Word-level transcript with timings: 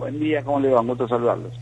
Buen 0.00 0.18
día, 0.18 0.42
¿cómo 0.42 0.60
le 0.60 0.70
va? 0.70 0.80
Un 0.80 0.86
gusto 0.88 1.06
saludarlos. 1.06 1.52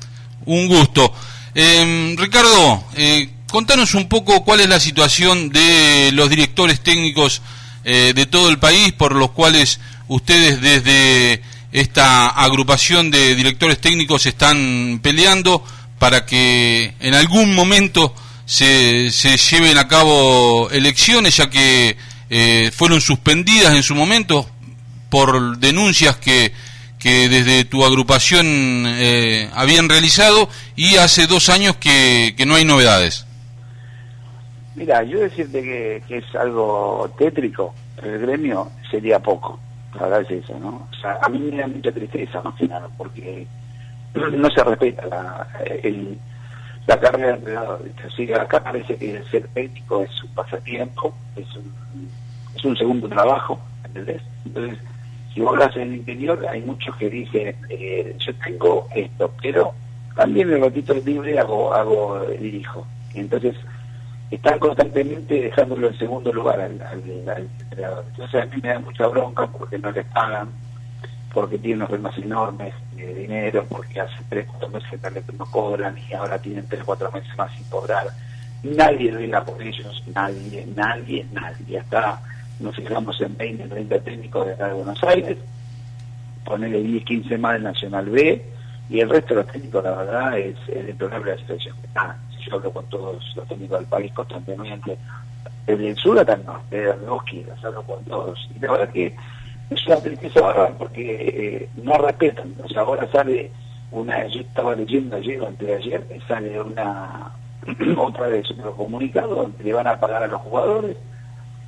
Un 0.46 0.68
gusto. 0.68 1.12
Eh, 1.56 2.14
Ricardo, 2.16 2.84
eh, 2.96 3.28
contanos 3.50 3.94
un 3.94 4.08
poco 4.08 4.44
cuál 4.44 4.60
es 4.60 4.68
la 4.68 4.78
situación 4.78 5.48
de 5.48 6.12
los 6.12 6.30
directores 6.30 6.80
técnicos 6.80 7.42
eh, 7.82 8.12
de 8.14 8.26
todo 8.26 8.48
el 8.48 8.60
país 8.60 8.92
por 8.92 9.16
los 9.16 9.32
cuales 9.32 9.80
ustedes 10.06 10.60
desde 10.60 11.42
esta 11.72 12.28
agrupación 12.28 13.10
de 13.10 13.34
directores 13.34 13.80
técnicos 13.80 14.24
están 14.26 15.00
peleando 15.02 15.64
para 15.98 16.24
que 16.24 16.94
en 17.00 17.14
algún 17.14 17.56
momento 17.56 18.14
se, 18.44 19.10
se 19.10 19.36
lleven 19.36 19.78
a 19.78 19.88
cabo 19.88 20.70
elecciones, 20.70 21.38
ya 21.38 21.50
que 21.50 21.96
eh, 22.30 22.70
fueron 22.72 23.00
suspendidas 23.00 23.74
en 23.74 23.82
su 23.82 23.96
momento 23.96 24.48
por 25.10 25.58
denuncias 25.58 26.18
que, 26.18 26.52
que 26.98 27.28
desde 27.28 27.64
tu 27.64 27.84
agrupación 27.84 28.46
eh, 28.86 29.50
habían 29.54 29.88
realizado 29.88 30.48
y 30.74 30.96
hace 30.96 31.26
dos 31.26 31.48
años 31.48 31.76
que, 31.76 32.34
que 32.36 32.46
no 32.46 32.56
hay 32.56 32.64
novedades. 32.64 33.26
Mira, 34.74 35.02
yo 35.02 35.20
decirte 35.20 35.62
que, 35.62 36.02
que, 36.06 36.18
es 36.18 36.34
algo 36.36 37.10
tétrico, 37.18 37.74
el 38.02 38.20
gremio 38.20 38.70
sería 38.90 39.18
poco, 39.18 39.58
la 39.94 40.02
verdad 40.02 40.20
es 40.22 40.44
eso, 40.44 40.58
¿no? 40.60 40.88
O 40.90 41.00
sea, 41.00 41.18
a 41.20 41.28
mí 41.28 41.38
me 41.38 41.56
da 41.56 41.66
mucha 41.66 41.90
tristeza 41.90 42.40
más 42.42 42.54
que 42.54 42.68
nada, 42.68 42.88
porque 42.96 43.46
no 44.14 44.50
se 44.50 44.62
respeta 44.62 45.06
la, 45.06 45.48
el, 45.82 46.16
la 46.86 46.98
carrera 46.98 47.26
de 47.28 47.34
entrenador. 47.34 47.90
Así 48.06 48.32
acá 48.32 48.62
parece 48.62 48.96
que 48.96 49.22
ser 49.30 49.46
técnico 49.48 50.02
es 50.02 50.22
un 50.22 50.30
pasatiempo, 50.30 51.14
es 51.36 51.56
un, 51.56 51.72
es 52.56 52.64
un 52.64 52.76
segundo 52.76 53.08
trabajo, 53.08 53.60
¿entendés? 53.84 54.22
Entonces, 54.46 54.78
si 55.32 55.40
vos 55.40 55.52
hablas 55.52 55.76
en 55.76 55.82
el 55.82 55.94
interior, 55.96 56.44
hay 56.48 56.62
muchos 56.62 56.94
que 56.96 57.10
dicen, 57.10 57.54
eh, 57.68 58.16
yo 58.18 58.34
tengo 58.44 58.88
esto, 58.94 59.32
pero 59.40 59.72
también 60.16 60.50
el 60.50 60.60
ratito 60.60 60.94
libre 60.94 61.38
hago, 61.38 61.72
hago 61.72 62.20
dirijo. 62.40 62.86
Entonces, 63.14 63.54
están 64.30 64.58
constantemente 64.58 65.42
dejándolo 65.42 65.88
en 65.88 65.98
segundo 65.98 66.32
lugar 66.32 66.60
al, 66.60 66.80
al, 66.82 67.48
entrenador. 67.60 68.04
Entonces 68.10 68.42
a 68.42 68.46
mí 68.46 68.60
me 68.62 68.68
da 68.68 68.78
mucha 68.78 69.06
bronca 69.06 69.46
porque 69.46 69.78
no 69.78 69.90
les 69.90 70.04
pagan, 70.06 70.48
porque 71.32 71.58
tienen 71.58 71.78
unos 71.78 71.88
problemas 71.88 72.18
enormes 72.18 72.74
de 72.94 73.14
dinero, 73.14 73.64
porque 73.68 74.00
hace 74.00 74.16
tres, 74.28 74.46
cuatro 74.48 74.68
meses 74.68 75.00
que 75.00 75.32
no 75.32 75.46
cobran 75.46 75.96
y 75.98 76.12
ahora 76.12 76.38
tienen 76.38 76.66
tres, 76.68 76.82
cuatro 76.84 77.10
meses 77.12 77.30
más 77.38 77.50
sin 77.52 77.64
cobrar. 77.64 78.08
Nadie 78.62 79.12
vela 79.12 79.44
por 79.44 79.62
ellos, 79.62 80.02
nadie, 80.14 80.66
nadie, 80.74 81.24
nadie. 81.32 81.78
Hasta 81.78 82.20
nos 82.60 82.74
fijamos 82.74 83.20
en 83.20 83.36
20, 83.36 83.68
30 83.68 83.98
técnicos 84.00 84.46
de 84.46 84.52
acá 84.52 84.68
de 84.68 84.74
Buenos 84.74 85.02
Aires, 85.04 85.38
ponerle 86.44 86.82
10, 86.82 87.04
15 87.04 87.38
más 87.38 87.54
del 87.54 87.62
Nacional 87.64 88.06
B, 88.06 88.42
y 88.90 89.00
el 89.00 89.10
resto 89.10 89.34
de 89.34 89.42
los 89.42 89.52
técnicos, 89.52 89.84
la 89.84 89.90
verdad, 89.92 90.38
es, 90.38 90.56
es 90.68 90.86
deplorable 90.86 91.32
la 91.32 91.38
situación 91.38 91.76
están. 91.84 92.16
Si 92.30 92.48
yo 92.48 92.56
hablo 92.56 92.72
con 92.72 92.86
todos 92.86 93.36
los 93.36 93.48
técnicos 93.48 93.80
del 93.80 93.88
país 93.88 94.12
constantemente, 94.12 94.96
desde 95.66 95.88
el 95.88 95.96
sur 95.96 96.18
hasta 96.18 96.32
el 96.32 96.46
norte, 96.46 96.76
desde 96.76 97.04
dos 97.04 97.22
kilos, 97.24 97.64
hablo 97.64 97.82
con 97.82 98.02
todos. 98.04 98.48
Y 98.56 98.58
la 98.60 98.72
verdad 98.72 98.88
que 98.88 99.14
es 99.68 99.86
una 99.86 99.96
tristeza 99.96 100.40
bárbara 100.40 100.74
porque 100.78 101.02
eh, 101.02 101.68
no 101.82 101.98
respetan. 101.98 102.54
O 102.64 102.68
sea, 102.68 102.82
ahora 102.82 103.06
sale 103.12 103.50
una, 103.90 104.26
yo 104.28 104.40
estaba 104.40 104.74
leyendo 104.74 105.16
ayer 105.16 105.40
o 105.42 105.48
antes 105.48 105.68
de 105.68 105.74
ayer, 105.74 106.06
sale 106.26 106.58
una 106.58 107.30
otra 107.98 108.28
vez 108.28 108.50
otro 108.50 108.74
comunicado 108.74 109.34
donde 109.34 109.64
le 109.64 109.72
van 109.74 109.86
a 109.86 110.00
pagar 110.00 110.22
a 110.22 110.26
los 110.26 110.40
jugadores 110.40 110.96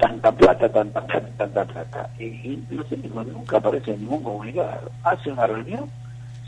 tanta 0.00 0.32
plata, 0.32 0.68
tanta 0.68 1.06
plata, 1.06 1.28
tanta 1.36 1.64
plata. 1.64 2.10
Y, 2.18 2.58
los 2.70 2.88
técnicos 2.88 3.26
nunca 3.26 3.58
aparecen 3.58 3.94
en 3.94 4.00
ningún 4.00 4.22
comunicado. 4.22 4.90
Hace 5.04 5.30
una 5.30 5.46
reunión 5.46 5.84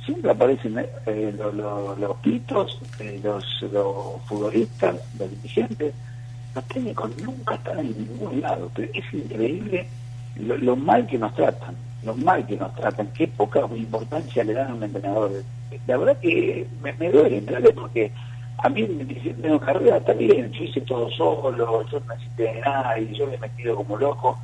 siempre 0.05 0.31
aparecen 0.31 0.79
eh, 1.07 1.35
los, 1.37 1.55
los, 1.99 2.17
pitos, 2.23 2.81
eh, 2.99 3.21
los, 3.23 3.45
futbolistas, 4.25 4.97
los 5.19 5.31
dirigentes, 5.31 5.95
los 6.55 6.65
técnicos 6.65 7.11
nunca 7.19 7.55
están 7.55 7.79
en 7.81 8.09
ningún 8.09 8.41
lado, 8.41 8.71
pero 8.75 8.89
es 8.93 9.15
increíble 9.15 9.87
lo, 10.37 10.75
mal 10.75 11.07
que 11.07 11.19
nos 11.19 11.35
tratan, 11.35 11.77
lo 12.05 12.15
mal 12.17 12.45
que 12.47 12.57
nos 12.57 12.75
tratan, 12.75 13.09
qué 13.15 13.29
poca 13.29 13.61
importancia 13.77 14.43
le 14.43 14.55
dan 14.55 14.73
a 14.73 14.75
un 14.75 14.83
entrenador. 14.83 15.31
La 15.87 15.97
verdad 15.97 16.19
que 16.19 16.67
me, 16.83 16.93
me 16.95 17.11
duele, 17.11 17.41
duele 17.43 17.73
porque 17.73 18.11
a 18.59 18.69
mí 18.69 18.83
me 18.83 19.05
dicen, 19.05 19.41
tengo 19.43 19.59
carrera, 19.59 19.97
está 19.97 20.15
yo 20.15 20.65
hice 20.65 20.81
todo 20.83 21.11
solo, 21.11 21.85
yo 21.91 22.01
no 22.01 22.15
necesité 22.15 22.45
de 22.45 22.61
nada 22.61 22.99
y 22.99 23.13
yo 23.17 23.27
me 23.27 23.35
he 23.35 23.39
metido 23.39 23.77
como 23.77 23.97
loco, 23.97 24.39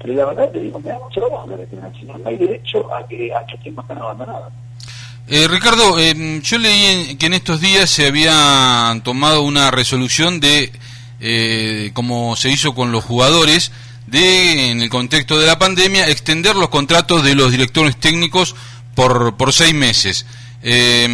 pero 0.00 0.14
la 0.14 0.24
verdad 0.26 0.50
te 0.50 0.60
digo, 0.60 0.80
me 0.80 0.90
da 0.90 0.98
mucho 0.98 1.20
trabajo 1.20 1.48
que 1.48 2.06
no 2.06 2.14
hay 2.24 2.36
derecho 2.36 2.94
a 2.94 3.06
que, 3.06 3.32
a 3.34 3.44
que 3.46 3.54
estemos 3.56 3.86
tan 3.86 3.98
abandonados. 3.98 4.52
Eh, 5.26 5.46
Ricardo, 5.46 5.98
yo 5.98 6.58
leí 6.58 6.84
en, 6.86 7.18
que 7.18 7.26
en 7.26 7.34
estos 7.34 7.60
días 7.60 7.90
se 7.90 8.06
había 8.06 8.98
tomado 9.04 9.42
una 9.42 9.70
resolución 9.70 10.40
de, 10.40 10.72
eh, 11.20 11.90
como 11.92 12.34
se 12.36 12.48
hizo 12.50 12.74
con 12.74 12.92
los 12.92 13.04
jugadores, 13.04 13.70
de, 14.06 14.70
en 14.70 14.80
el 14.80 14.88
contexto 14.88 15.38
de 15.38 15.46
la 15.46 15.58
pandemia, 15.58 16.08
extender 16.08 16.56
los 16.56 16.70
contratos 16.70 17.22
de 17.22 17.34
los 17.34 17.50
directores 17.50 17.96
técnicos 17.98 18.56
por, 18.98 19.36
por 19.36 19.52
seis 19.52 19.72
meses. 19.72 20.26
Eh, 20.60 21.06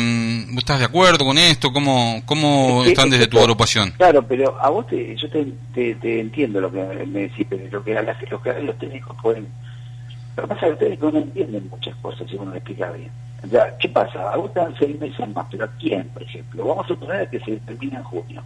¿Estás 0.57 0.79
de 0.79 0.87
acuerdo 0.87 1.23
con 1.27 1.37
esto? 1.37 1.71
¿Cómo, 1.71 2.23
cómo 2.25 2.81
es 2.81 2.87
que, 2.87 2.93
están 2.93 3.11
desde 3.11 3.27
tu 3.27 3.39
agrupación? 3.39 3.91
Claro, 3.99 4.27
pero 4.27 4.59
a 4.59 4.71
vos 4.71 4.87
te, 4.87 5.15
yo 5.17 5.29
te, 5.29 5.47
te, 5.75 5.95
te 5.97 6.21
entiendo 6.21 6.63
lo 6.63 6.73
que 6.73 6.83
me 7.05 7.21
decís, 7.21 7.47
pero 7.47 7.63
lo 7.71 7.85
que, 7.85 7.95
lo 8.31 8.43
que 8.43 8.63
los 8.63 8.79
técnicos 8.79 9.15
pueden... 9.21 9.47
Lo 10.35 10.45
que 10.45 10.49
pasa 10.49 10.61
es 10.61 10.61
que 10.61 10.71
los 10.71 10.79
técnicos 10.79 11.13
no 11.13 11.19
entienden 11.19 11.69
muchas 11.69 11.95
cosas 11.97 12.27
si 12.27 12.37
uno 12.37 12.53
lo 12.53 12.57
explica 12.57 12.91
bien. 12.91 13.11
O 13.45 13.49
sea, 13.49 13.77
¿qué 13.79 13.89
pasa? 13.91 14.33
A 14.33 14.37
vos 14.39 14.51
te 14.55 14.61
dan 14.61 14.75
seis 14.79 14.99
meses 14.99 15.29
más, 15.35 15.47
pero 15.51 15.67
¿a 15.67 15.71
quién, 15.79 16.09
por 16.09 16.23
ejemplo? 16.23 16.67
Vamos 16.67 16.87
a 16.87 16.89
suponer 16.89 17.29
que 17.29 17.41
se 17.41 17.57
termina 17.59 17.99
en 17.99 18.05
junio. 18.05 18.43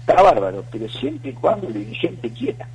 Está 0.00 0.20
bárbaro, 0.20 0.62
pero 0.70 0.86
siempre 0.90 1.30
y 1.30 1.32
cuando 1.32 1.68
el 1.68 1.72
dirigente 1.72 2.28
quiera. 2.28 2.68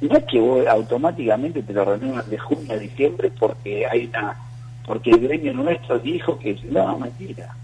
No 0.00 0.16
es 0.16 0.24
que 0.26 0.38
vos 0.38 0.64
automáticamente 0.68 1.60
te 1.64 1.72
lo 1.72 1.84
renuevas 1.84 2.30
de 2.30 2.38
junio 2.38 2.72
a 2.72 2.76
diciembre 2.76 3.32
porque 3.36 3.84
hay 3.84 4.06
una 4.06 4.36
porque 4.86 5.10
el 5.10 5.20
gremio 5.20 5.52
nuestro 5.52 5.98
dijo 5.98 6.38
que 6.38 6.58
no, 6.70 6.98
mentira, 6.98 7.54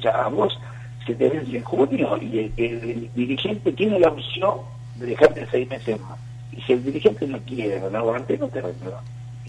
ya 0.00 0.10
a 0.10 0.28
vos 0.28 0.58
se 1.06 1.14
te 1.14 1.28
vence 1.28 1.56
en 1.56 1.62
junio 1.62 2.18
y 2.20 2.38
el, 2.38 2.52
el, 2.56 3.10
dirigente 3.14 3.72
tiene 3.72 3.98
la 4.00 4.08
opción 4.08 4.54
de 4.96 5.06
dejarte 5.06 5.46
seis 5.50 5.68
meses 5.68 6.00
más. 6.00 6.18
Y 6.52 6.60
si 6.62 6.72
el 6.72 6.84
dirigente 6.84 7.26
no 7.26 7.38
quiere 7.40 7.78
renovarte, 7.80 8.38
no 8.38 8.48
te 8.48 8.60
renueva. 8.60 9.02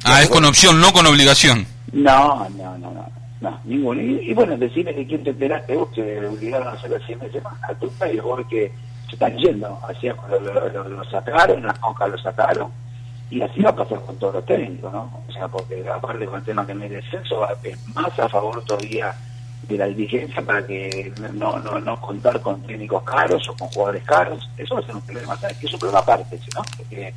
Ah, 0.04 0.22
es 0.22 0.30
con 0.30 0.46
opción, 0.46 0.80
no 0.80 0.92
con 0.92 1.06
obligación. 1.08 1.66
No, 1.92 2.48
no, 2.50 2.78
no, 2.78 2.92
no. 2.92 3.18
No, 3.40 3.60
ninguno. 3.66 4.02
Y, 4.02 4.32
y, 4.32 4.34
bueno, 4.34 4.58
decime 4.58 4.94
de 4.94 5.06
quién 5.06 5.24
te 5.24 5.30
enteraste 5.30 5.76
vos 5.76 5.90
que 5.94 6.26
obligaron 6.26 6.68
a 6.68 6.72
hacer 6.72 7.00
100 7.06 7.20
meses 7.20 7.44
más. 7.44 7.54
A 7.64 7.74
tu 7.76 7.90
país, 7.92 8.22
vos 8.22 8.42
que 8.50 8.72
se 9.08 9.14
están 9.14 9.38
yendo. 9.38 9.80
Así 9.88 10.10
cuando 10.10 10.40
lo, 10.40 10.70
lo, 10.70 10.90
lo, 10.90 11.04
sacaron, 11.06 11.64
las 11.64 11.80
moscas 11.80 12.10
lo 12.10 12.18
sacaron. 12.18 12.72
Y 13.30 13.42
así 13.42 13.62
va 13.62 13.72
a 13.72 13.76
pasar 13.76 14.00
con 14.02 14.16
todos 14.18 14.36
los 14.36 14.46
técnicos, 14.46 14.92
¿no? 14.92 15.12
O 15.28 15.32
sea, 15.32 15.48
porque 15.48 15.84
aparte 15.88 16.26
con 16.26 16.40
el 16.40 16.46
tema 16.46 16.66
que 16.66 16.72
hay 16.72 16.90
descenso, 16.90 17.46
es 17.64 17.88
más 17.96 18.18
a 18.20 18.30
favor 18.30 18.64
todavía 18.64 19.14
de 19.68 19.78
la 19.78 19.88
dirigencia 19.88 20.42
para 20.42 20.66
que 20.66 21.12
no, 21.34 21.60
no, 21.60 21.80
no 21.80 22.00
contar 22.00 22.40
con 22.42 22.62
técnicos 22.62 23.04
caros 23.04 23.50
o 23.50 23.54
con 23.56 23.68
jugadores 23.68 24.04
caros. 24.04 24.50
Eso 24.58 24.76
va 24.76 24.82
a 24.82 24.86
ser 24.86 24.96
un 24.96 25.02
problema. 25.02 25.38
Que 25.38 25.68
es 25.68 25.74
un 25.74 25.80
problema 25.80 26.00
aparte, 26.00 26.40
¿no? 26.56 26.62
Porque 26.78 27.14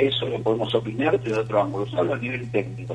eso 0.00 0.26
lo 0.26 0.40
podemos 0.42 0.74
opinar 0.74 1.20
de 1.20 1.34
otro 1.34 1.62
ángulo, 1.62 1.86
solo 1.86 2.14
a 2.14 2.18
nivel 2.18 2.50
técnico. 2.50 2.94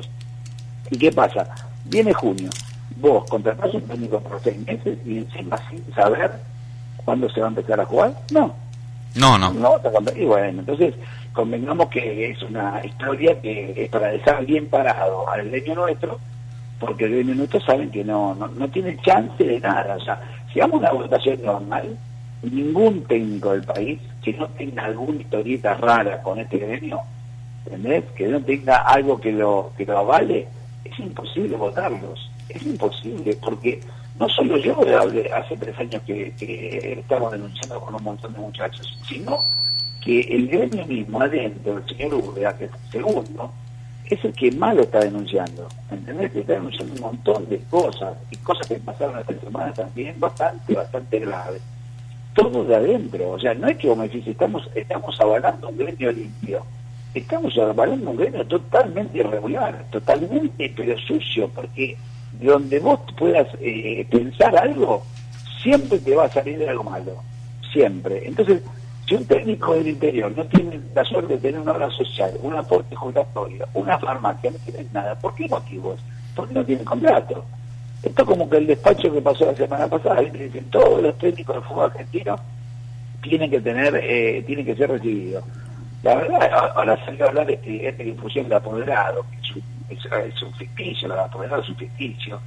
¿Y 0.90 0.98
qué 0.98 1.12
pasa? 1.12 1.48
Viene 1.84 2.12
junio, 2.12 2.50
vos 2.96 3.28
contratás 3.28 3.72
un 3.74 3.82
técnico 3.82 4.20
por 4.20 4.40
seis 4.42 4.58
meses 4.66 4.98
y 5.06 5.18
encima 5.18 5.56
sin 5.70 5.94
saber 5.94 6.32
cuándo 7.04 7.28
se 7.30 7.40
va 7.40 7.46
a 7.46 7.50
empezar 7.50 7.80
a 7.80 7.84
jugar, 7.84 8.14
no. 8.32 8.54
No, 9.14 9.38
no. 9.38 9.52
No, 9.52 9.80
y 10.16 10.24
bueno, 10.24 10.60
entonces 10.60 10.94
convengamos 11.32 11.88
que 11.88 12.30
es 12.30 12.42
una 12.42 12.80
historia 12.84 13.40
que 13.40 13.84
es 13.84 13.90
para 13.90 14.08
dejar 14.08 14.44
bien 14.46 14.68
parado 14.68 15.28
al 15.28 15.48
gremio 15.48 15.74
nuestro, 15.74 16.18
porque 16.78 17.04
el 17.04 17.12
gremio 17.12 17.34
nuestro 17.34 17.60
saben 17.60 17.90
que 17.90 18.04
no, 18.04 18.34
no, 18.34 18.48
no 18.48 18.68
tiene 18.68 18.96
chance 19.02 19.42
de 19.44 19.60
nada. 19.60 19.96
O 19.96 20.00
sea, 20.00 20.20
si 20.52 20.60
vamos 20.60 20.82
a 20.84 20.92
una 20.92 21.02
votación 21.02 21.42
normal, 21.42 21.96
ningún 22.42 23.04
técnico 23.04 23.52
del 23.52 23.62
país 23.62 24.00
que 24.22 24.32
no 24.32 24.48
tenga 24.48 24.84
alguna 24.84 25.20
historieta 25.20 25.74
rara 25.74 26.22
con 26.22 26.38
este 26.38 26.58
gremio, 26.58 27.00
¿entendés? 27.64 28.04
Que 28.16 28.28
no 28.28 28.40
tenga 28.40 28.76
algo 28.78 29.20
que 29.20 29.32
lo, 29.32 29.72
que 29.76 29.84
lo 29.84 29.98
avale, 29.98 30.48
es 30.84 30.98
imposible 30.98 31.56
votarlos, 31.56 32.30
es 32.48 32.62
imposible, 32.62 33.36
porque 33.42 33.80
no 34.22 34.28
solo 34.28 34.56
yo 34.56 34.76
hablé 35.00 35.32
hace 35.32 35.56
tres 35.56 35.76
años 35.80 36.00
que, 36.06 36.32
estamos 36.96 37.32
denunciando 37.32 37.80
con 37.80 37.96
un 37.96 38.04
montón 38.04 38.32
de 38.32 38.38
muchachos, 38.38 38.96
sino 39.08 39.44
que 40.00 40.20
el 40.20 40.46
gremio 40.46 40.86
mismo 40.86 41.20
adentro, 41.20 41.78
el 41.78 41.88
señor 41.88 42.14
Urrea, 42.14 42.56
que 42.56 42.66
es 42.66 42.70
el 42.70 42.92
segundo, 42.92 43.52
es 44.08 44.24
el 44.24 44.32
que 44.32 44.52
más 44.52 44.76
lo 44.76 44.82
está 44.82 45.00
denunciando, 45.00 45.66
¿entendés? 45.90 46.30
Que 46.30 46.40
está 46.40 46.52
denunciando 46.52 46.94
un 46.94 47.00
montón 47.00 47.48
de 47.48 47.58
cosas, 47.68 48.16
y 48.30 48.36
cosas 48.36 48.68
que 48.68 48.76
pasaron 48.76 49.18
esta 49.18 49.34
semana 49.40 49.72
también 49.72 50.14
bastante, 50.20 50.72
bastante 50.72 51.18
graves. 51.18 51.62
Todo 52.34 52.64
de 52.64 52.76
adentro, 52.76 53.30
o 53.30 53.40
sea, 53.40 53.54
no 53.54 53.66
es 53.66 53.76
que 53.76 53.88
vos 53.88 53.98
me 53.98 54.04
decís, 54.04 54.24
estamos, 54.28 54.70
estamos 54.76 55.20
avalando 55.20 55.68
un 55.68 55.76
gremio 55.76 56.12
limpio, 56.12 56.64
estamos 57.12 57.58
avalando 57.58 58.08
un 58.08 58.16
gremio 58.16 58.46
totalmente 58.46 59.18
irregular, 59.18 59.84
totalmente 59.90 60.72
pero 60.76 60.96
sucio, 61.00 61.48
porque 61.48 61.96
donde 62.40 62.78
vos 62.78 63.00
puedas 63.18 63.46
eh, 63.60 64.06
pensar 64.10 64.56
algo, 64.56 65.02
siempre 65.62 65.98
te 65.98 66.14
va 66.14 66.24
a 66.24 66.30
salir 66.30 66.68
algo 66.68 66.84
malo, 66.84 67.22
siempre. 67.72 68.26
Entonces, 68.26 68.62
si 69.06 69.14
un 69.14 69.24
técnico 69.26 69.74
del 69.74 69.88
interior 69.88 70.32
no 70.36 70.44
tiene 70.44 70.80
la 70.94 71.04
suerte 71.04 71.34
de 71.34 71.40
tener 71.40 71.60
una 71.60 71.72
obra 71.72 71.90
social, 71.90 72.32
un 72.42 72.54
aporte 72.54 72.94
jubilatorio, 72.94 73.66
una 73.74 73.98
farmacia, 73.98 74.50
no 74.50 74.58
tiene 74.58 74.86
nada, 74.92 75.14
¿por 75.16 75.34
qué 75.34 75.48
motivos? 75.48 76.00
Porque 76.34 76.54
no 76.54 76.64
tiene 76.64 76.84
contrato. 76.84 77.44
Esto 78.02 78.26
como 78.26 78.48
que 78.50 78.56
el 78.56 78.66
despacho 78.66 79.12
que 79.12 79.20
pasó 79.20 79.46
la 79.46 79.54
semana 79.54 79.86
pasada, 79.86 80.20
dicen 80.22 80.64
todos 80.70 81.02
los 81.02 81.16
técnicos 81.18 81.56
del 81.56 81.64
fútbol 81.64 81.90
argentino 81.90 82.36
tienen 83.22 83.50
que 83.50 83.60
tener, 83.60 83.94
eh, 84.02 84.42
tienen 84.46 84.66
que 84.66 84.74
ser 84.74 84.90
recibidos. 84.90 85.44
La 86.02 86.16
verdad, 86.16 86.50
ahora 86.74 86.98
salió 87.04 87.24
a 87.24 87.28
hablar 87.28 87.46
de 87.46 87.54
este, 87.54 87.88
esta 87.88 88.02
difusión 88.02 88.48
de 88.48 88.56
apoderado, 88.56 89.24
que 89.30 89.36
es 89.36 89.56
un, 89.56 89.62
ficticio, 90.56 91.12
el 91.12 91.18
apoderado 91.18 91.62
es 91.62 91.68
un 91.68 91.76
ficticio, 91.76 92.40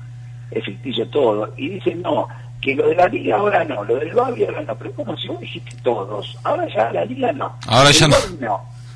es 0.51 0.63
ficticio 0.63 1.07
todo, 1.09 1.53
y 1.57 1.69
dicen 1.69 2.01
no, 2.01 2.27
que 2.62 2.75
lo 2.75 2.88
de 2.88 2.95
la 2.95 3.07
liga 3.07 3.38
ahora 3.38 3.63
no, 3.63 3.83
lo 3.83 3.95
del 3.95 4.13
Babi 4.13 4.45
ahora 4.45 4.62
no, 4.62 4.75
pero 4.75 4.92
como 4.94 5.18
si 5.18 5.27
vos 5.27 5.39
dijiste 5.39 5.75
todos, 5.83 6.38
ahora 6.44 6.68
ya 6.68 6.92
la 6.92 7.06
liga 7.06 7.31
no. 7.31 7.56
Ahora 7.68 7.92
ya 7.92 8.07
no. 8.07 8.15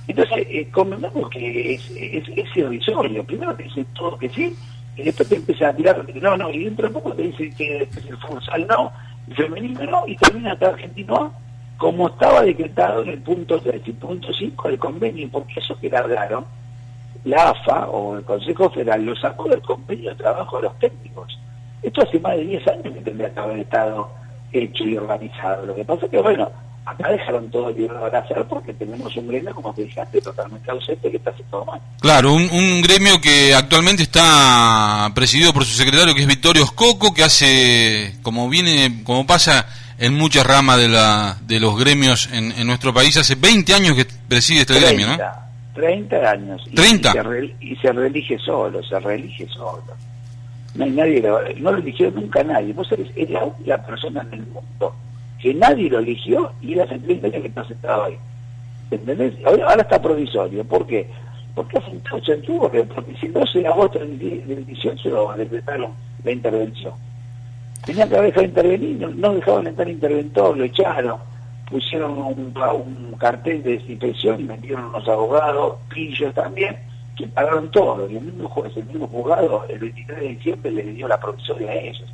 Entonces, 0.08 0.48
eh, 0.50 0.68
convengamos 0.72 1.30
que 1.30 1.76
es, 1.76 1.92
es, 1.92 2.24
es 2.36 2.58
irrisorio, 2.58 3.24
primero 3.24 3.56
te 3.56 3.64
dicen 3.64 3.86
todo 3.94 4.18
que 4.18 4.30
sí, 4.30 4.56
y 4.98 5.04
después 5.04 5.30
te 5.30 5.36
empiezan 5.36 5.70
a 5.70 5.76
tirar, 5.76 6.06
no, 6.22 6.38
no, 6.38 6.50
y 6.50 6.66
dentro 6.66 6.88
de 6.88 6.94
poco 6.94 7.14
te 7.14 7.24
dicen 7.24 7.54
que 7.56 7.78
el 7.78 8.18
futsal 8.18 8.66
no, 8.68 8.92
el 9.28 9.36
femenino 9.36 9.84
no, 9.84 10.08
y 10.08 10.16
termina 10.16 10.54
hasta 10.54 10.70
argentino 10.70 11.32
como 11.80 12.10
estaba 12.10 12.42
decretado 12.42 13.04
en 13.04 13.10
el 13.10 13.20
punto 13.20 13.58
3 13.60 13.82
y 13.86 13.92
punto 13.94 14.34
5 14.34 14.68
del 14.68 14.78
convenio, 14.78 15.30
porque 15.32 15.62
eso 15.62 15.80
que 15.80 15.90
largaron, 15.90 16.44
la 17.26 17.50
AFA 17.50 17.88
o 17.88 18.18
el 18.18 18.24
Consejo 18.24 18.70
Federal 18.70 19.06
lo 19.06 19.16
sacó 19.16 19.50
del 19.50 19.62
convenio 19.62 20.12
de 20.12 20.16
trabajo 20.16 20.58
de 20.58 20.64
los 20.64 20.80
técnicos. 20.80 21.38
Esto 21.82 22.02
hace 22.02 22.20
más 22.20 22.36
de 22.36 22.46
10 22.46 22.68
años 22.68 22.94
que 22.94 23.02
tendría 23.02 23.34
que 23.34 23.40
haber 23.40 23.60
estado 23.60 24.10
hecho 24.52 24.84
y 24.84 24.98
organizado. 24.98 25.66
Lo 25.66 25.76
que 25.76 25.86
pasa 25.86 26.06
es 26.06 26.12
que, 26.12 26.22
bueno, 26.22 26.50
acá 26.86 27.10
dejaron 27.10 27.50
todo 27.50 27.72
libre 27.72 27.98
para 28.00 28.20
hacer 28.20 28.44
porque 28.46 28.74
tenemos 28.74 29.16
un 29.16 29.28
gremio, 29.28 29.54
como 29.54 29.74
te 29.74 29.84
dijiste, 29.84 30.22
totalmente 30.22 30.72
ausente 30.72 31.12
que 31.12 31.18
está 31.18 31.30
haciendo 31.30 31.52
todo 31.52 31.66
mal. 31.66 31.82
Claro, 32.00 32.34
un, 32.34 32.50
un, 32.52 32.82
gremio 32.82 33.22
que 33.22 33.54
actualmente 33.54 34.04
está 34.04 35.12
presidido 35.14 35.54
por 35.54 35.66
su 35.66 35.76
secretario 35.76 36.16
que 36.16 36.22
es 36.22 36.28
Victorio 36.28 36.64
Escoco, 36.64 37.14
que 37.14 37.24
hace, 37.24 38.16
como 38.22 38.50
viene, 38.50 39.04
como 39.04 39.26
pasa 39.26 39.68
en 39.98 40.14
muchas 40.16 40.46
ramas 40.46 40.78
de, 40.78 40.88
la, 40.88 41.38
de 41.42 41.60
los 41.60 41.78
gremios 41.78 42.30
en, 42.32 42.52
en 42.54 42.68
nuestro 42.68 42.94
país. 42.94 43.16
Hace 43.18 43.36
20 43.36 43.74
años 43.74 43.96
que 43.96 44.06
preside 44.06 44.62
este 44.62 44.80
gremio, 44.80 45.08
¿no? 45.08 45.49
30 45.74 46.32
años. 46.32 46.62
Y, 46.72 46.76
30. 46.76 47.14
Y 47.60 47.76
se, 47.78 47.92
reelige 47.92 48.38
solo, 48.40 48.84
se 48.84 49.00
reelige 49.00 49.48
solo. 49.48 49.84
No 50.76 50.84
hay 50.84 50.92
nadie, 50.92 51.22
no 51.58 51.72
lo 51.72 51.78
eligió 51.78 52.12
nunca 52.12 52.44
nadie. 52.44 52.74
Vos 52.74 52.92
eres, 52.92 53.10
la 53.30 53.46
única 53.46 53.78
persona 53.86 54.22
en 54.22 54.34
el 54.34 54.48
mundo 54.48 54.96
que 55.40 55.54
nadie 55.54 55.90
lo 55.90 56.00
eligió 56.00 56.52
y 56.62 56.74
era 56.74 56.84
el 56.84 57.02
30 57.02 57.32
que 57.32 57.48
está 57.48 57.66
sentado 57.66 58.06
ahí. 58.06 58.18
¿Entendés? 58.92 59.34
Ahora, 59.46 59.82
está 59.82 60.02
provisorio. 60.02 60.64
¿Por 60.66 60.86
qué? 60.86 61.08
Porque 61.56 61.78
hace 61.78 61.92
un 61.92 62.42
tuvo 62.42 62.70
que, 62.70 62.84
porque 62.84 63.16
si 63.20 63.28
no 63.30 63.46
se 63.48 63.66
agosto 63.66 64.00
del 64.00 64.66
18 64.66 65.10
lo 65.10 65.34
decretaron 65.36 65.92
la 66.24 66.32
intervención 66.32 66.94
Tenía 67.86 68.08
que 68.08 68.16
haber 68.16 68.28
dejado 68.28 68.46
intervenir, 68.46 69.16
no, 69.16 69.34
dejaban 69.34 69.68
entrar 69.68 69.90
interventor, 69.90 70.58
lo 70.58 70.64
echaron, 70.64 71.18
pusieron 71.70 72.18
un, 72.18 72.54
cartel 73.18 73.64
de 73.64 73.78
desinfección 73.78 74.40
y 74.40 74.44
metieron 74.44 74.86
unos 74.86 75.08
abogados, 75.08 75.76
pillos 75.90 76.34
también, 76.34 76.78
que 77.16 77.28
pagaron 77.28 77.70
todo. 77.72 78.10
Y 78.10 78.18
el 78.18 78.24
mismo 78.24 78.50
juez, 78.50 78.76
el 78.78 78.86
mismo 78.86 79.08
juzgado, 79.08 79.66
el 79.70 79.80
23 79.80 80.20
de 80.20 80.28
diciembre 80.28 80.72
le 80.72 80.84
dio 80.84 81.08
la 81.08 81.20
provisoria 81.20 81.72
a 81.72 81.76
ellos. 81.76 82.06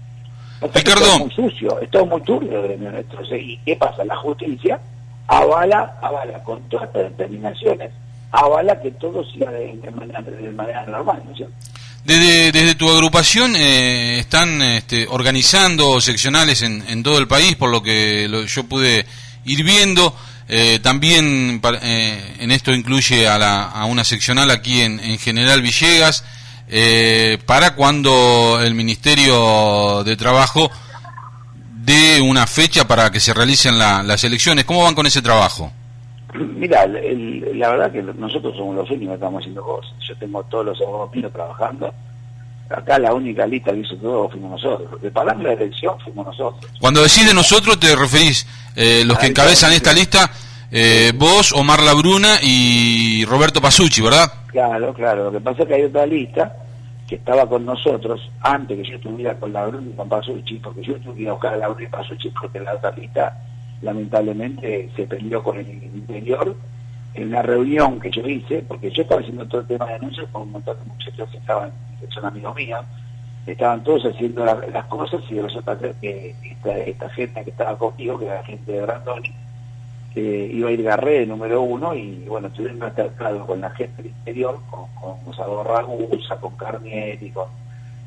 Ricardo. 0.74 1.06
Es 1.06 1.19
muy 1.19 1.31
sucio, 1.31 1.80
es 1.80 1.90
todo 1.90 2.06
muy 2.06 2.22
turbio 2.22 2.63
gremio 2.63 2.92
nuestro. 2.92 3.24
¿Y 3.36 3.57
qué 3.66 3.75
pasa? 3.75 4.04
La 4.06 4.16
justicia 4.16 4.80
avala, 5.28 5.98
avala 6.02 6.44
con 6.44 6.62
todas 6.69 6.88
estas 6.88 7.04
determinaciones, 7.04 7.92
avala 8.31 8.80
que 8.81 8.92
todo 8.92 9.24
siga 9.25 9.52
de, 9.52 9.92
manera, 9.92 10.22
de 10.22 10.52
manera 10.52 10.86
normal, 10.86 11.22
¿no 11.25 11.31
es 11.31 11.38
cierto? 11.38 11.56
Desde, 12.04 12.52
desde 12.52 12.75
tu 12.75 12.88
agrupación 12.88 13.56
eh, 13.56 14.19
están 14.19 14.62
este, 14.62 15.07
organizando 15.10 16.00
seccionales 16.00 16.62
en, 16.62 16.84
en, 16.88 17.02
todo 17.02 17.18
el 17.18 17.28
país, 17.28 17.56
por 17.56 17.72
lo 17.72 17.81
que 17.81 18.30
yo 18.48 18.63
pude 18.66 19.07
ir 19.45 19.63
viendo. 19.63 20.15
Eh, 20.47 20.80
también 20.81 21.59
eh, 21.81 22.36
en 22.39 22.51
esto 22.51 22.71
incluye 22.74 23.27
a, 23.27 23.38
la, 23.38 23.63
a, 23.63 23.86
una 23.86 24.03
seccional 24.03 24.51
aquí 24.51 24.81
en, 24.81 25.00
en 25.00 25.18
General 25.18 25.62
Villegas, 25.62 26.24
para 27.45 27.75
cuando 27.75 28.59
el 28.62 28.74
Ministerio 28.74 30.03
de 30.03 30.18
Trabajo 30.18 30.71
dé 31.86 32.19
una 32.19 32.47
fecha 32.47 32.88
para 32.88 33.12
que 33.12 33.19
se 33.19 33.33
realicen 33.33 33.77
las 33.77 34.24
elecciones. 34.24 34.65
¿Cómo 34.65 34.83
van 34.83 34.95
con 34.95 35.06
ese 35.06 35.21
trabajo? 35.21 35.71
Mira, 36.33 36.86
la 36.88 37.69
verdad 37.69 37.92
que 37.92 38.01
nosotros 38.01 38.56
somos 38.57 38.75
los 38.75 38.89
únicos 38.89 39.09
que 39.09 39.13
estamos 39.15 39.42
haciendo 39.42 39.62
cosas. 39.62 39.94
Yo 40.07 40.18
tengo 40.18 40.44
todos 40.45 40.65
los 40.65 40.81
abogados 40.81 41.31
trabajando. 41.31 41.94
Acá 42.70 42.98
la 42.98 43.14
única 43.14 43.46
lista 43.46 43.72
que 43.72 43.80
hizo 43.80 43.96
todo 43.98 44.30
fuimos 44.30 44.52
nosotros. 44.52 44.90
Porque 44.90 45.12
para 45.12 45.36
la 45.36 45.54
elección 45.54 46.00
fuimos 46.00 46.26
nosotros. 46.28 46.72
Cuando 46.80 47.02
decide 47.02 47.34
nosotros 47.34 47.80
te 47.80 47.96
referís, 47.96 48.48
eh, 48.76 49.04
los 49.06 49.18
que 49.20 49.28
encabezan 49.28 49.72
esta 49.74 49.94
lista, 49.94 50.32
eh, 50.72 51.14
vos, 51.16 51.54
Omar 51.54 51.82
Labruna 51.82 52.40
y 52.42 53.24
Roberto 53.26 53.62
Pasucci, 53.62 54.02
¿verdad? 54.02 54.32
Claro, 54.48 54.94
claro. 54.94 55.26
Lo 55.26 55.32
que 55.32 55.40
pasa 55.42 55.64
es 55.64 55.68
que 55.68 55.76
hay 55.76 55.84
otra 55.84 56.06
lista 56.06 56.56
que 57.08 57.16
estaba 57.16 57.48
con 57.48 57.66
nosotros 57.66 58.32
antes 58.42 58.78
que 58.78 58.90
yo 58.90 58.96
estuviera 58.96 59.36
con 59.36 59.54
Labruna 59.54 59.88
y 59.90 59.96
con 59.96 60.10
Pasucci, 60.10 60.56
porque 60.56 60.82
yo 60.82 60.96
tuve 60.96 61.16
que 61.16 61.22
ir 61.22 61.30
a 61.30 61.34
buscar 61.34 61.54
a 61.54 61.58
Labruna 61.58 61.84
y 61.84 61.92
Pasucci 61.92 62.30
porque 62.30 62.60
la 62.60 62.74
otra 62.74 62.92
lista 62.92 63.38
lamentablemente 63.82 64.90
se 64.96 65.04
peleó 65.04 65.44
con 65.44 65.58
el 65.58 65.70
interior 65.70 66.56
en 67.16 67.32
la 67.32 67.42
reunión 67.42 68.00
que 68.00 68.12
yo 68.12 68.28
hice, 68.28 68.64
porque 68.68 68.92
yo 68.92 69.02
estaba 69.02 69.22
haciendo 69.22 69.46
todo 69.48 69.62
el 69.62 69.68
tema 69.68 69.86
de 69.86 69.94
denuncias 69.94 70.28
con 70.32 70.44
un 70.44 70.52
montón 70.52 70.78
de 70.78 70.86
muchachos 70.86 71.30
que 71.30 71.38
estaban, 71.38 71.72
que 72.00 72.08
son 72.08 72.26
amigos 72.26 72.56
míos, 72.56 72.86
estaban 73.46 73.84
todos 73.84 74.06
haciendo 74.06 74.46
las 74.46 74.86
cosas 74.86 75.22
y 75.30 75.40
resulta 75.40 75.78
que 76.02 76.36
esta, 76.44 76.78
esta, 76.78 77.10
gente 77.10 77.44
que 77.44 77.50
estaba 77.52 77.78
conmigo, 77.78 78.20
que 78.20 78.26
era 78.26 78.36
la 78.36 78.44
gente 78.44 78.72
de 78.72 78.82
Brandoni, 78.82 79.34
que 80.14 80.52
iba 80.54 80.70
a 80.70 80.72
ir 80.72 80.84
Garré 80.84 81.26
número 81.26 81.62
uno 81.62 81.94
y 81.94 82.26
bueno, 82.28 82.50
tuvieron 82.50 82.82
un 82.82 83.40
con 83.46 83.62
la 83.62 83.70
gente 83.72 84.02
del 84.02 84.12
interior, 84.12 84.60
con, 84.70 84.86
con 85.24 85.34
Salvador 85.34 85.68
Ragusa, 85.68 86.38
con 86.38 86.56
Carnieri, 86.56 87.32
con 87.32 87.48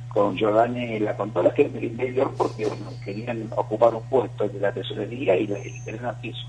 con 0.08 0.36
Giovanni 0.36 1.00
con 1.16 1.30
toda 1.30 1.44
la 1.44 1.54
gente 1.54 1.78
del 1.78 1.92
interior 1.92 2.32
porque 2.36 2.66
querían 3.04 3.48
ocupar 3.54 3.94
un 3.94 4.02
puesto 4.04 4.48
de 4.48 4.58
la 4.58 4.72
tesorería 4.72 5.36
y 5.36 5.44
el 5.44 5.66
interior 5.66 6.02
no 6.02 6.20
quiso. 6.20 6.46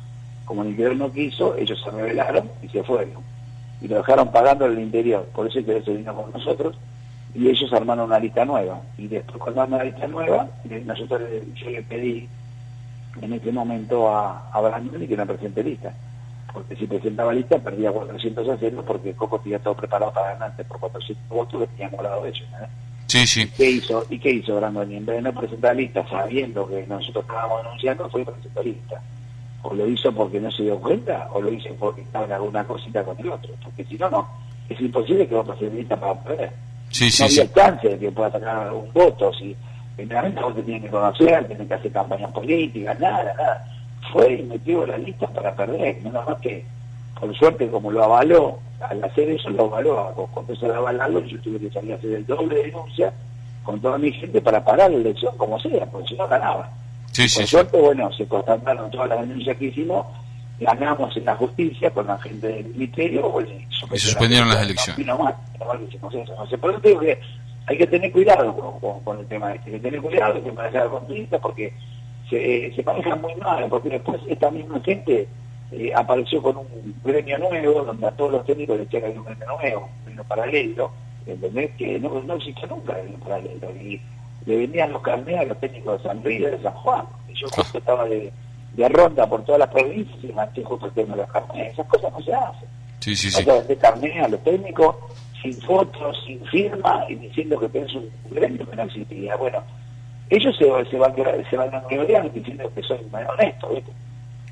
Como 0.49 0.63
el 0.63 0.69
interior 0.69 0.95
no 0.95 1.11
quiso, 1.13 1.55
ellos 1.55 1.79
se 1.79 1.91
rebelaron 1.91 2.49
y 2.63 2.69
se 2.69 2.81
fueron. 2.81 3.21
Y 3.81 3.87
lo 3.87 3.97
dejaron 3.97 4.31
pagando 4.31 4.65
el 4.65 4.79
interior. 4.79 5.29
Por 5.31 5.45
eso 5.45 5.63
que 5.63 5.79
se 5.83 5.93
vino 5.93 6.15
con 6.15 6.31
nosotros 6.31 6.75
y 7.35 7.49
ellos 7.49 7.71
armaron 7.71 8.05
una 8.05 8.19
lista 8.19 8.45
nueva. 8.45 8.81
Y 8.97 9.07
después 9.07 9.37
cuando 9.37 9.61
armaron 9.61 9.85
una 9.85 9.91
lista 9.91 10.07
nueva, 10.07 10.49
nosotros 10.87 11.21
yo 11.53 11.69
le 11.69 11.83
pedí 11.83 12.27
en 13.21 13.33
ese 13.33 13.51
momento 13.51 14.09
a, 14.09 14.49
a 14.51 14.59
Brandon 14.59 15.07
que 15.07 15.15
no 15.15 15.27
presente 15.27 15.63
lista. 15.63 15.93
Porque 16.51 16.75
si 16.75 16.87
presentaba 16.87 17.31
lista 17.31 17.59
perdía 17.59 17.91
400 17.91 18.49
a 18.49 18.57
0 18.59 18.83
porque 18.87 19.13
Coco 19.13 19.39
tenía 19.41 19.59
todo 19.59 19.75
preparado 19.75 20.11
para 20.11 20.33
ganarte 20.33 20.63
por 20.63 20.79
400 20.79 21.29
votos 21.29 21.61
que 21.61 21.67
teníamos 21.67 22.03
lado 22.03 22.23
de 22.23 22.29
ellos. 22.29 22.47
Sí, 23.05 23.27
sí. 23.27 23.47
¿Qué 23.55 23.69
hizo? 23.69 24.03
¿Y 24.09 24.17
qué 24.17 24.31
hizo 24.31 24.55
Brandoni? 24.55 24.95
En 24.95 25.05
vez 25.05 25.17
de 25.17 25.21
no 25.21 25.39
presentar 25.39 25.75
lista 25.75 26.03
sabiendo 26.09 26.67
que 26.67 26.87
nosotros 26.87 27.23
estábamos 27.23 27.61
denunciando, 27.65 28.09
fue 28.09 28.25
presentar 28.25 28.65
lista. 28.65 28.99
O 29.61 29.73
lo 29.73 29.87
hizo 29.87 30.11
porque 30.11 30.39
no 30.39 30.49
se 30.51 30.63
dio 30.63 30.79
cuenta, 30.79 31.27
o 31.33 31.41
lo 31.41 31.51
hizo 31.51 31.73
porque 31.79 32.01
estaba 32.01 32.25
en 32.25 32.31
alguna 32.31 32.63
cosita 32.63 33.03
con 33.03 33.19
el 33.19 33.29
otro. 33.29 33.53
Porque 33.63 33.83
si 33.85 33.97
no, 33.97 34.09
no. 34.09 34.27
Es 34.69 34.79
imposible 34.79 35.27
que 35.27 35.35
vos 35.35 35.61
lista 35.61 35.99
para 35.99 36.13
perder. 36.21 36.51
Sí, 36.91 37.09
sí, 37.09 37.23
no 37.23 37.25
había 37.27 37.43
sí. 37.43 37.51
chance 37.53 37.89
de 37.89 37.99
que 37.99 38.11
pueda 38.11 38.31
sacar 38.31 38.71
un 38.73 38.91
voto. 38.93 39.33
Si 39.33 39.55
primeramente 39.95 40.41
vos 40.41 40.55
te 40.55 40.63
que 40.63 40.87
conocer, 40.89 41.47
tenés 41.47 41.67
que 41.67 41.73
hacer 41.73 41.91
campañas 41.91 42.31
políticas, 42.31 42.99
nada, 42.99 43.33
nada. 43.35 43.65
Fue 44.13 44.33
y 44.33 44.43
metió 44.43 44.85
la 44.85 44.97
lista 44.97 45.27
para 45.27 45.55
perder. 45.55 46.01
Menos 46.03 46.25
más 46.27 46.39
que, 46.39 46.63
por 47.19 47.35
suerte, 47.35 47.67
como 47.69 47.91
lo 47.91 48.03
avaló 48.03 48.59
al 48.81 49.03
hacer 49.03 49.29
eso 49.29 49.49
lo 49.49 49.65
avaló, 49.65 50.29
cuando 50.33 50.55
se 50.55 50.65
a 50.65 50.77
avalarlo 50.77 51.19
yo 51.21 51.39
tuve 51.41 51.59
que 51.59 51.69
salir 51.69 51.93
a 51.93 51.95
hacer 51.95 52.13
el 52.13 52.25
doble 52.25 52.55
de 52.55 52.63
denuncia 52.63 53.13
con 53.63 53.79
toda 53.79 53.97
mi 53.97 54.11
gente 54.11 54.41
para 54.41 54.63
parar 54.63 54.89
la 54.91 54.97
elección 54.97 55.35
como 55.37 55.59
sea, 55.59 55.85
porque 55.85 56.09
si 56.09 56.15
no 56.15 56.27
ganaba. 56.27 56.69
Sí, 57.11 57.27
Por 57.35 57.47
suerte, 57.47 57.77
bueno, 57.77 58.11
se 58.13 58.27
constataron 58.27 58.89
todas 58.91 59.09
las 59.09 59.21
denuncias 59.21 59.57
que 59.57 59.65
hicimos, 59.65 60.05
ganamos 60.59 61.15
en 61.17 61.25
la 61.25 61.35
justicia 61.35 61.89
con 61.91 62.07
la 62.07 62.17
gente 62.19 62.47
del 62.47 62.65
ministerio, 62.67 63.29
bueno, 63.29 63.49
y 63.91 63.97
suspendieron 63.97 64.49
las 64.49 64.61
elecciones. 64.61 65.05
No, 65.05 65.17
más. 65.17 65.35
No 66.01 66.47
sé, 66.47 66.57
por 66.57 66.71
eso 66.71 66.79
digo 66.79 66.99
que 66.99 67.19
hay 67.67 67.77
que 67.77 67.87
tener 67.87 68.11
cuidado 68.11 68.79
con, 68.79 69.01
con, 69.01 69.19
el 69.19 69.27
tema 69.27 69.53
este, 69.53 69.69
hay 69.69 69.75
que 69.75 69.81
tener 69.81 70.01
cuidado, 70.01 70.35
hay 70.35 70.41
que 70.41 70.51
manejar 70.51 70.89
la 71.31 71.39
porque 71.39 71.73
se, 72.29 72.73
se 72.75 72.83
muy 73.15 73.35
mal, 73.35 73.67
porque 73.69 73.89
después 73.89 74.21
esta 74.27 74.49
misma 74.49 74.79
gente 74.81 75.27
eh, 75.71 75.91
apareció 75.95 76.41
con 76.41 76.57
un 76.57 76.95
gremio 77.03 77.37
nuevo, 77.37 77.83
donde 77.83 78.07
a 78.07 78.11
todos 78.11 78.31
los 78.31 78.45
técnicos 78.45 78.79
les 78.79 78.89
llega 78.89 79.09
un 79.09 79.23
gremio 79.23 79.45
nuevo, 79.45 79.89
un 79.99 80.05
gremio 80.05 80.23
paralelo, 80.23 80.91
¿entendés? 81.25 81.71
Que 81.77 81.99
no, 81.99 82.21
no 82.21 82.35
existió 82.35 82.67
nunca 82.67 82.99
el 82.99 83.13
paralelo. 83.13 83.69
Y 83.75 84.01
le 84.45 84.57
venían 84.57 84.91
los 84.91 85.01
carneros 85.01 85.41
a 85.41 85.45
los 85.45 85.59
técnicos 85.59 86.01
de 86.01 86.09
San 86.09 86.23
Luis 86.23 86.39
y 86.39 86.43
de 86.43 86.61
San 86.61 86.73
Juan. 86.73 87.05
Yo 87.33 87.47
justo 87.49 87.77
estaba 87.77 88.05
de, 88.05 88.31
de 88.73 88.89
ronda 88.89 89.27
por 89.27 89.43
todas 89.45 89.59
las 89.59 89.69
provincias 89.69 90.17
y 90.23 90.33
manté 90.33 90.63
justo 90.63 90.87
el 90.87 90.91
tema 90.93 91.15
de 91.15 91.21
los 91.21 91.31
carneros. 91.31 91.73
Esas 91.73 91.87
cosas 91.87 92.11
no 92.11 92.21
se 92.21 92.33
hacen. 92.33 92.69
Sí, 92.99 93.15
sí, 93.15 93.31
sí. 93.31 93.45
carneros 93.79 94.25
a 94.25 94.29
los 94.29 94.43
técnicos 94.43 94.95
sin 95.41 95.53
fotos, 95.61 96.17
sin 96.25 96.43
firma 96.47 97.05
y 97.07 97.15
diciendo 97.15 97.59
que 97.59 97.69
tenés 97.69 97.93
un 97.95 98.09
gremio 98.29 98.69
que 98.69 98.75
no 98.75 98.83
existía. 98.83 99.35
Bueno, 99.37 99.63
ellos 100.29 100.55
se, 100.57 100.65
se 100.89 100.97
van 100.97 101.15
se 101.49 101.57
van 101.57 101.73
a 101.73 101.81
diciendo 102.33 102.71
que 102.75 102.83
soy 102.83 102.99
honesto, 103.11 103.69
¿viste? 103.69 103.91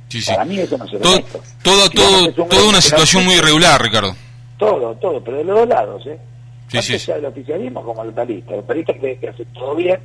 Sí, 0.09 0.21
sí. 0.21 0.31
Para 0.31 0.45
mí 0.45 0.57
eso 0.57 0.77
no 0.77 0.87
se 0.87 0.97
todo, 0.99 1.19
todo, 1.61 1.89
todo, 1.89 2.47
toda 2.47 2.69
una 2.69 2.81
situación 2.81 3.25
muy 3.25 3.35
irregular, 3.35 3.81
Ricardo. 3.81 4.15
Todo, 4.57 4.95
todo, 4.95 5.21
pero 5.21 5.37
de 5.37 5.43
los 5.43 5.59
dos 5.59 5.67
lados, 5.67 6.07
¿eh? 6.07 6.17
Sí, 6.67 6.81
sí, 6.81 6.99
sea 6.99 7.17
el 7.17 7.25
oficialismo 7.25 7.81
como 7.83 8.03
el 8.03 8.13
talista. 8.13 8.55
El 8.55 8.63
talista 8.63 8.93
cree 8.93 9.17
que 9.17 9.29
hace 9.29 9.45
todo 9.45 9.75
bien, 9.75 9.99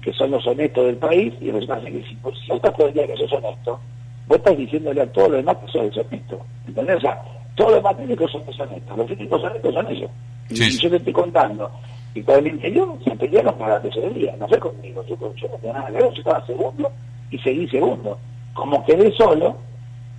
que 0.00 0.12
son 0.12 0.30
los 0.30 0.46
honestos 0.46 0.86
del 0.86 0.96
país, 0.96 1.32
y 1.40 1.50
resulta 1.50 1.80
que 1.80 2.02
si, 2.02 2.16
vos 2.22 2.34
estás 2.48 2.76
todo 2.76 2.88
el 2.88 2.94
día 2.94 3.06
que 3.06 3.16
sos 3.16 3.32
honesto, 3.32 3.80
vos 4.26 4.38
estás 4.38 4.56
diciéndole 4.56 5.02
a 5.02 5.12
todos 5.12 5.28
los 5.28 5.36
demás 5.38 5.56
que 5.58 5.72
sos 5.72 5.82
deshonesto. 5.84 6.40
¿Entendés? 6.66 6.96
O 6.96 7.00
sea, 7.00 7.22
todos 7.54 7.70
los 7.70 7.78
demás 7.80 7.96
técnicos 7.96 8.32
son 8.32 8.46
deshonestos. 8.46 8.96
Los 8.98 9.06
técnicos 9.06 9.44
honestos 9.44 9.74
son 9.74 9.86
ellos. 9.88 10.10
Y, 10.50 10.70
yo 10.78 10.90
te 10.90 10.96
estoy 10.96 11.12
contando. 11.12 11.70
Y 12.14 12.22
con 12.22 12.38
el 12.38 12.46
interior 12.48 12.98
se 13.04 13.10
pelearon 13.12 13.56
para 13.56 13.74
la 13.74 13.82
tesorería, 13.82 14.36
no 14.36 14.48
fue 14.48 14.58
conmigo. 14.58 15.04
Yo, 15.06 15.16
yo 15.34 15.48
no 15.48 15.54
tenía 15.56 15.72
nada 15.72 15.86
que 15.86 15.92
ver, 15.92 16.02
yo 16.02 16.18
estaba 16.18 16.46
segundo 16.46 16.92
y 17.30 17.38
seguí 17.38 17.68
segundo 17.68 18.18
como 18.54 18.84
quedé 18.84 19.12
solo, 19.12 19.56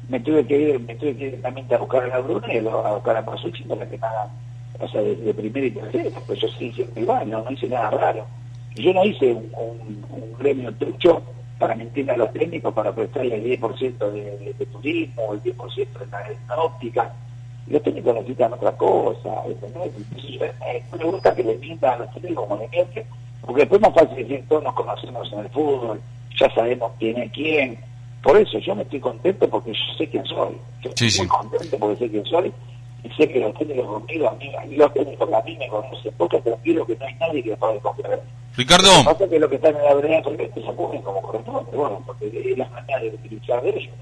me 0.09 0.19
tuve 0.19 0.45
que 0.45 0.59
ir, 0.59 0.79
me 0.79 0.95
tuve 0.95 1.15
que 1.15 1.25
ir 1.25 1.31
directamente 1.31 1.75
a 1.75 1.77
buscar 1.77 2.03
a 2.03 2.07
la 2.07 2.19
Brunello, 2.19 2.85
a 2.85 2.93
buscar 2.95 3.17
a 3.17 3.25
Pasucci 3.25 3.63
para 3.63 3.87
que 3.87 3.97
me 3.97 4.07
hagan, 4.07 4.29
o 4.79 4.87
sea, 4.87 5.01
de, 5.01 5.15
de 5.15 5.33
primera 5.33 5.65
y 5.65 5.71
tercera, 5.71 6.19
pues 6.25 6.39
yo 6.39 6.47
sí 6.57 6.65
hice 6.65 6.87
mi 6.95 7.03
baño, 7.03 7.43
no 7.43 7.51
hice 7.51 7.67
nada 7.67 7.89
raro. 7.91 8.25
Y 8.75 8.83
yo 8.83 8.93
no 8.93 9.05
hice 9.05 9.33
un, 9.33 9.51
un, 10.09 10.33
gremio 10.39 10.73
trucho 10.75 11.21
para 11.59 11.75
mentir 11.75 12.09
a 12.09 12.17
los 12.17 12.33
técnicos 12.33 12.73
para 12.73 12.93
prestarle 12.93 13.35
el 13.35 13.61
10% 13.61 14.11
de, 14.11 14.53
de, 14.57 14.65
turismo 14.65 15.33
el 15.33 15.43
10% 15.43 15.75
de 15.75 16.07
la, 16.11 16.23
de 16.23 16.37
la 16.49 16.55
óptica. 16.57 17.13
los 17.67 17.83
técnicos 17.83 18.15
necesitan 18.15 18.53
otra 18.53 18.75
cosa, 18.75 19.29
eh, 19.47 20.83
me 20.97 21.05
gusta 21.05 21.35
que 21.35 21.43
le 21.43 21.57
mientan 21.57 21.93
a 21.93 21.97
los 22.05 22.13
técnicos 22.15 22.47
como 22.47 22.61
le 22.61 22.67
mienten, 22.69 23.05
porque 23.41 23.61
después 23.61 23.81
es 23.81 23.87
más 23.87 23.93
fácil 23.93 24.17
decir, 24.17 24.43
todos 24.49 24.63
nos 24.63 24.73
conocemos 24.73 25.31
en 25.31 25.39
el 25.39 25.49
fútbol, 25.49 26.01
ya 26.37 26.49
sabemos 26.53 26.91
quién 26.99 27.21
es 27.21 27.31
quién, 27.31 27.77
por 28.23 28.37
eso 28.37 28.57
yo 28.57 28.73
me 28.73 28.83
estoy 28.83 28.99
contento 28.99 29.47
porque 29.49 29.71
yo 29.71 29.97
sé 29.97 30.07
quién 30.09 30.25
soy. 30.25 30.57
Yo 30.81 30.89
estoy 30.89 31.11
muy 31.19 31.27
contento 31.27 31.77
porque 31.77 31.97
sé 31.97 32.09
quién 32.09 32.25
soy 32.25 32.53
y 33.03 33.09
sé 33.15 33.27
que 33.29 33.39
los 33.39 33.53
técnicos 33.57 33.85
conmigo, 33.85 34.29
a 34.29 34.35
mí, 34.35 34.51
a 34.55 34.65
mí 34.65 34.75
los 34.75 34.93
técnicos 34.93 35.33
a 35.33 35.41
mí 35.41 35.57
me 35.57 35.67
conocen 35.67 36.13
porque 36.17 36.39
tranquilo 36.41 36.85
que 36.85 36.95
no 36.95 37.05
hay 37.05 37.15
nadie 37.15 37.43
que 37.43 37.55
pueda 37.57 37.79
comprar. 37.79 38.21
Ricardo. 38.55 38.87
Lo 38.91 38.97
que 38.99 39.05
pasa 39.05 39.23
es 39.25 39.29
que 39.29 39.39
lo 39.39 39.49
que 39.49 39.55
están 39.55 39.75
en 39.75 39.83
la 39.83 39.93
vereda 39.95 40.21
porque 40.21 40.51
se 40.53 40.59
ocurren 40.61 41.01
como 41.01 41.21
corresponde, 41.21 41.71
bueno, 41.75 42.03
porque 42.05 42.27
es 42.27 42.57
la 42.57 42.69
manera 42.69 42.99
de 42.99 43.09
utilizar 43.09 43.61
de 43.61 43.69
ellos. 43.69 43.93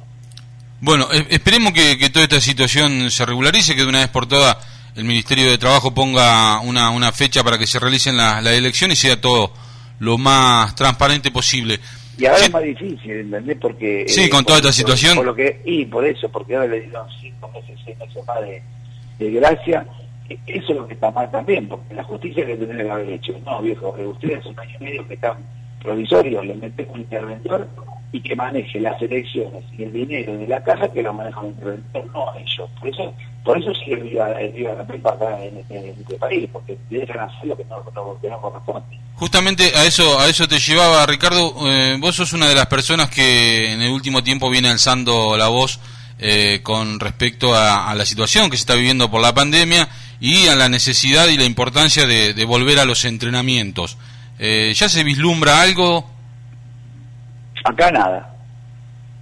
Bueno, 0.82 1.08
esperemos 1.30 1.74
que, 1.74 1.98
que, 1.98 2.10
toda 2.10 2.24
esta 2.24 2.42
situación 2.42 3.12
se 3.12 3.26
regularice, 3.26 3.76
que 3.76 3.84
de 3.84 3.90
una 3.90 4.00
vez 4.00 4.10
por 4.10 4.28
todas 4.28 4.58
el 4.96 5.06
Ministerio 5.06 5.50
de 5.50 5.58
Trabajo 5.58 5.94
ponga 5.94 6.60
una, 6.62 6.90
una 6.90 7.12
fecha 7.12 7.44
para 7.44 7.58
que 7.58 7.68
se 7.68 7.80
realicen 7.80 8.18
las 8.18 8.44
la 8.44 8.54
elecciones 8.54 9.00
y 9.00 9.08
sea 9.08 9.22
todo 9.22 9.54
lo 10.00 10.18
más 10.18 10.76
transparente 10.76 11.32
posible. 11.32 11.80
Y 12.18 12.26
ahora 12.26 12.44
es 12.44 12.52
más 12.52 12.64
difícil, 12.64 13.12
¿entendés? 13.12 13.58
Porque... 13.60 14.06
Sí, 14.08 14.30
con 14.30 14.44
toda 14.44 14.60
esta 14.60 14.74
situación. 14.74 15.16
Por, 15.16 15.26
lo 15.26 15.36
que, 15.36 15.62
y 15.66 15.86
por 15.86 16.06
eso, 16.06 16.30
porque 16.30 16.56
ahora 16.56 16.68
le 16.68 16.82
dieron 16.82 17.08
cinco 17.22 17.50
meses, 17.50 17.80
seis 17.86 17.98
meses 17.98 18.26
más 18.28 18.42
de, 18.42 18.62
de 19.20 19.32
gracia. 19.32 19.86
E, 20.30 20.40
eso 20.48 20.72
es 20.72 20.78
lo 20.78 20.88
que 20.88 20.94
está 20.94 21.12
mal 21.12 21.30
también, 21.32 21.68
porque 21.68 21.94
la 21.94 22.04
justicia 22.04 22.46
que 22.46 22.56
tendría 22.56 22.84
que 22.84 22.92
haber 22.92 23.10
hecho. 23.10 23.34
No, 23.46 23.62
viejo, 23.62 23.90
ustedes 23.90 24.46
un 24.46 24.60
año 24.60 24.78
y 24.80 24.84
medio 24.84 25.08
que 25.08 25.14
están 25.16 25.38
provisorios, 25.82 26.46
le 26.46 26.56
meten 26.56 26.88
un 26.92 27.00
interventor 27.02 27.68
y 28.14 28.22
que 28.22 28.36
maneje 28.36 28.80
las 28.80 29.02
elecciones 29.02 29.64
y 29.78 29.84
el 29.84 29.94
dinero 29.94 30.38
de 30.38 30.48
la 30.48 30.62
caja 30.64 30.92
que 30.92 31.02
lo 31.02 31.14
maneja 31.14 31.40
un 31.40 31.48
interventor, 31.48 32.06
no 32.08 32.34
ellos. 32.36 32.70
Por 32.80 32.90
eso, 32.90 33.14
por 33.44 33.58
eso 33.58 33.74
sigue 33.76 33.96
viva, 33.96 34.34
viva 34.54 34.74
la 34.74 34.86
pepa 34.86 35.12
acá 35.12 35.44
en 35.44 35.58
este, 35.58 35.78
en 35.78 35.96
este, 36.00 36.16
país, 36.16 36.50
porque 36.52 36.78
dejan 36.90 37.20
hacer 37.20 37.48
lo 37.48 37.56
que 37.56 37.64
no, 37.66 37.84
que 38.22 38.30
no 38.30 38.42
corresponde. 38.42 39.00
Justamente 39.16 39.72
a 39.76 39.86
eso, 39.86 40.20
a 40.20 40.28
eso 40.28 40.48
te 40.48 40.60
llevaba, 40.60 41.06
Ricardo. 41.06 41.54
Eh, 41.68 41.98
vos 42.00 42.16
sos 42.16 42.34
una 42.34 42.50
de 42.50 42.56
las 42.56 42.68
personas 42.68 43.10
que 43.10 43.72
en 43.72 43.82
el 43.82 43.92
último 43.92 44.24
tiempo 44.24 44.50
viene 44.50 44.70
alzando 44.70 45.38
la 45.38 45.48
voz 45.48 45.80
eh, 46.22 46.60
con 46.62 47.00
respecto 47.00 47.56
a, 47.56 47.94
la 47.96 48.06
situación 48.06 48.50
que 48.50 48.56
se 48.56 48.62
está 48.62 48.76
viviendo 48.76 49.10
por 49.10 49.22
la 49.22 49.34
pandemia 49.34 49.90
y 50.20 50.48
a 50.48 50.56
la 50.56 50.70
necesidad 50.70 51.28
y 51.28 51.38
la 51.38 51.46
importancia 51.46 52.06
de, 52.06 52.46
volver 52.46 52.80
a 52.80 52.86
los 52.86 53.06
entrenamientos. 53.06 53.98
Eh, 54.38 54.72
¿Ya 54.76 54.88
se 54.88 55.04
vislumbra 55.04 55.62
algo? 55.62 56.10
Acá 57.66 57.92
nada. 57.92 58.36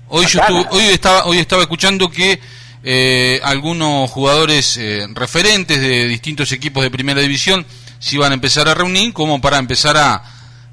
Hoy, 0.10 0.25
yo 0.25 0.41
hoy, 0.72 0.84
estaba, 0.86 1.25
hoy 1.25 1.38
estaba 1.38 1.62
escuchando 1.62 2.10
que 2.10 2.39
eh, 2.84 3.39
algunos 3.44 4.10
jugadores 4.10 4.77
eh, 4.77 5.06
referentes 5.13 5.79
de 5.79 6.08
distintos 6.08 6.51
equipos 6.51 6.84
de 6.84 6.91
primera 6.91 7.22
división 7.22 7.65
se 8.00 8.15
iban 8.15 8.32
a 8.32 8.36
empezar 8.36 8.68
a 8.68 8.74
reunir 8.74 9.13
como 9.13 9.39
para 9.39 9.58
empezar 9.58 9.96
a, 9.98 10.24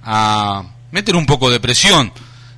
a 0.03 0.65
meter 0.91 1.15
un 1.15 1.27
poco 1.27 1.51
de 1.51 1.61
presión. 1.61 2.13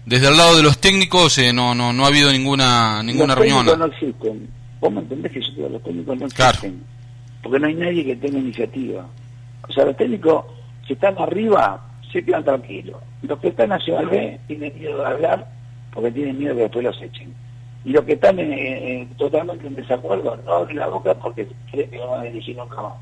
Desde 0.08 0.28
el 0.28 0.38
lado 0.38 0.56
de 0.56 0.62
los 0.62 0.78
técnicos 0.78 1.36
eh, 1.36 1.52
no, 1.52 1.74
no, 1.74 1.92
no 1.92 2.04
ha 2.04 2.06
habido 2.06 2.32
ninguna, 2.32 3.02
ninguna 3.02 3.34
los 3.34 3.44
reunión. 3.44 3.78
no 3.78 3.84
existen. 3.84 4.48
¿Vos 4.80 4.90
me 4.90 5.00
entendés 5.00 5.32
que 5.32 5.40
yo 5.42 5.52
digo, 5.54 5.68
los 5.68 5.82
técnicos 5.82 6.18
no 6.18 6.26
existen? 6.26 6.82
Porque 7.42 7.58
no 7.58 7.66
hay 7.66 7.74
nadie 7.74 8.04
que 8.06 8.16
tenga 8.16 8.38
iniciativa. 8.38 9.06
O 9.68 9.72
sea, 9.72 9.84
los 9.84 9.94
técnicos, 9.98 10.46
si 10.86 10.94
están 10.94 11.14
arriba, 11.18 11.86
se 12.10 12.24
quedan 12.24 12.42
tranquilos. 12.42 12.96
Los 13.20 13.38
que 13.38 13.48
están 13.48 13.68
Nacional 13.68 14.06
B 14.06 14.40
tienen 14.46 14.72
miedo 14.78 14.98
de 14.98 15.06
hablar 15.06 15.46
porque 15.92 16.10
tienen 16.10 16.38
miedo 16.38 16.54
que 16.54 16.62
después 16.62 16.84
los 16.86 17.02
echen. 17.02 17.34
Y 17.84 17.90
los 17.90 18.04
que 18.06 18.14
están 18.14 18.38
totalmente 19.18 19.66
en 19.66 19.74
desacuerdo 19.74 20.38
no 20.46 20.52
abren 20.54 20.78
la 20.78 20.86
boca 20.86 21.12
porque 21.16 21.46
creen 21.70 21.90
que 21.90 21.98
no 21.98 22.08
van 22.12 22.20
a 22.20 22.24
dirigir 22.24 22.56
nunca 22.56 22.80
más. 22.80 22.94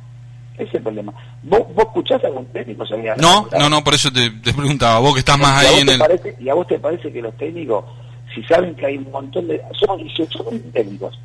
Ese 0.59 0.65
es 0.65 0.75
el 0.75 0.83
problema. 0.83 1.13
¿Vos, 1.43 1.63
vos 1.75 1.87
escuchás 1.87 2.23
a 2.25 2.29
algún 2.29 2.47
técnico? 2.47 2.87
Sabía, 2.87 3.15
no, 3.17 3.49
no, 3.59 3.69
no, 3.69 3.85
por 3.85 3.95
eso 3.95 4.11
te, 4.11 4.31
preguntaba, 4.53 4.99
vos 5.01 5.13
que 5.15 5.21
estás 5.21 5.39
más 5.39 5.65
ahí 5.65 5.81
en 5.81 5.89
el... 5.91 6.01
¿Y 6.41 6.49
a 6.49 6.55
vos 6.55 6.67
te 6.67 6.79
parece 6.79 7.13
que 7.13 7.21
los 7.21 7.37
técnicos, 7.37 7.85
si 8.35 8.43
saben 8.45 8.75
que 8.75 8.87
hay 8.87 8.97
un 8.97 9.11
montón 9.11 9.47
de... 9.49 9.63
Somos 9.73 9.99
18 9.99 10.45
técnicos. 10.73 11.19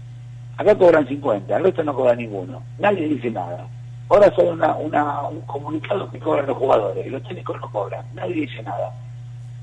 Acá 0.58 0.76
cobran 0.78 1.08
50, 1.08 1.56
al 1.56 1.64
resto 1.64 1.84
no 1.84 1.96
cobra 1.96 2.16
ninguno. 2.16 2.62
Nadie 2.78 3.08
dice 3.08 3.32
nada. 3.32 3.66
Ahora 4.10 4.30
sale 4.36 4.52
una, 4.52 4.76
una, 4.76 5.22
un 5.30 5.40
comunicado 5.42 6.12
que 6.12 6.20
cobran 6.20 6.46
los 6.46 6.58
jugadores, 6.58 7.08
y 7.08 7.10
los 7.10 7.24
técnicos 7.24 7.62
no 7.62 7.72
cobran, 7.72 8.06
nadie 8.14 8.42
dice 8.42 8.62
nada. 8.62 8.94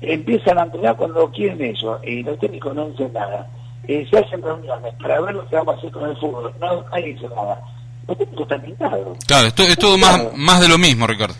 Empiezan 0.01 0.57
a 0.57 0.63
entrenar 0.63 0.95
cuando 0.95 1.29
quieren 1.31 1.61
eso, 1.61 1.99
y 2.03 2.23
los 2.23 2.39
técnicos 2.39 2.73
no 2.73 2.89
dicen 2.89 3.13
nada. 3.13 3.47
Eh, 3.87 4.07
se 4.09 4.17
hacen 4.17 4.41
reuniones 4.41 4.93
para 4.95 5.21
ver 5.21 5.35
lo 5.35 5.47
que 5.47 5.55
vamos 5.55 5.75
a 5.75 5.77
hacer 5.77 5.91
con 5.91 6.09
el 6.09 6.17
fútbol, 6.17 6.51
no, 6.59 6.83
nadie 6.89 7.13
dice 7.13 7.29
nada. 7.29 7.61
Los 8.09 8.17
técnicos 8.17 8.41
están 8.41 8.61
pintados. 8.61 9.17
Claro, 9.27 9.47
esto 9.47 9.63
es 9.63 9.77
todo 9.77 9.97
más, 9.99 10.35
más 10.35 10.59
de 10.59 10.67
lo 10.67 10.79
mismo, 10.79 11.05
Ricardo. 11.05 11.35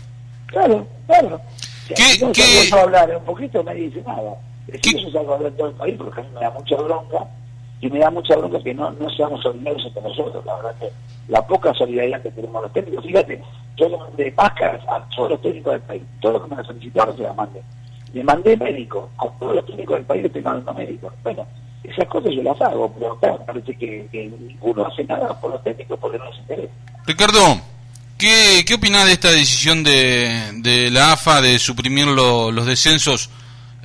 Claro, 0.46 0.86
claro. 1.06 1.40
¿Qué, 1.88 1.94
si 1.96 2.26
¿qué? 2.32 2.70
a 2.72 2.82
hablar 2.82 3.16
un 3.16 3.24
poquito, 3.24 3.60
nadie 3.64 3.90
dice 3.90 4.02
nada. 4.06 4.36
Si 4.80 5.02
yo 5.02 5.10
salgo 5.10 5.32
a 5.32 5.36
hablar 5.36 5.52
todo 5.52 5.68
el 5.68 5.74
país 5.74 5.96
porque 5.98 6.20
a 6.20 6.22
mí 6.22 6.28
me 6.32 6.40
da 6.40 6.50
mucha 6.50 6.76
bronca 6.76 7.18
y 7.80 7.90
me 7.90 7.98
da 7.98 8.10
mucha 8.10 8.36
bronca 8.36 8.62
que 8.62 8.72
no, 8.72 8.92
no 8.92 9.10
seamos 9.10 9.42
solidarios 9.42 9.84
entre 9.84 10.02
nosotros, 10.02 10.44
la 10.46 10.54
verdad 10.54 10.74
que 10.78 10.92
la 11.26 11.44
poca 11.44 11.74
solidaridad 11.74 12.22
que 12.22 12.30
tenemos 12.30 12.62
los 12.62 12.72
técnicos, 12.72 13.04
fíjate, 13.04 13.42
yo 13.76 13.88
le 13.88 13.96
mandé 13.96 14.32
máscaras 14.36 14.80
a 14.88 15.04
todos 15.16 15.30
los 15.30 15.42
técnicos 15.42 15.72
del 15.72 15.82
país, 15.82 16.02
todos 16.20 16.34
los 16.34 16.48
que 16.48 16.54
me 16.54 16.64
solicitaron 16.64 17.16
se 17.16 17.22
las 17.24 17.34
mandé. 17.34 17.62
Le 18.12 18.22
mandé 18.22 18.56
médico, 18.56 19.10
a 19.18 19.28
todos 19.40 19.56
los 19.56 19.66
técnicos 19.66 19.96
del 19.96 20.04
país 20.04 20.22
le 20.22 20.26
estoy 20.28 20.42
mandando 20.42 20.74
médicos. 20.74 21.12
Bueno, 21.24 21.46
esas 21.84 22.06
cosas 22.08 22.32
yo 22.34 22.42
las 22.42 22.60
hago, 22.60 22.92
pero 22.98 23.18
claro, 23.18 23.44
parece 23.46 23.76
que, 23.76 24.06
que 24.10 24.26
ninguno 24.26 24.86
hace 24.86 25.04
nada 25.04 25.38
por 25.40 25.52
los 25.52 25.62
técnicos 25.64 25.98
porque 25.98 26.18
no 26.18 26.26
les 26.26 26.38
interesa. 26.38 26.72
Ricardo, 27.06 27.60
¿qué, 28.18 28.64
qué 28.66 28.74
opinas 28.74 29.06
de 29.06 29.12
esta 29.12 29.30
decisión 29.30 29.82
de, 29.82 30.52
de 30.56 30.90
la 30.90 31.12
AFA 31.12 31.40
de 31.40 31.58
suprimir 31.58 32.06
los 32.06 32.66
descensos 32.66 33.30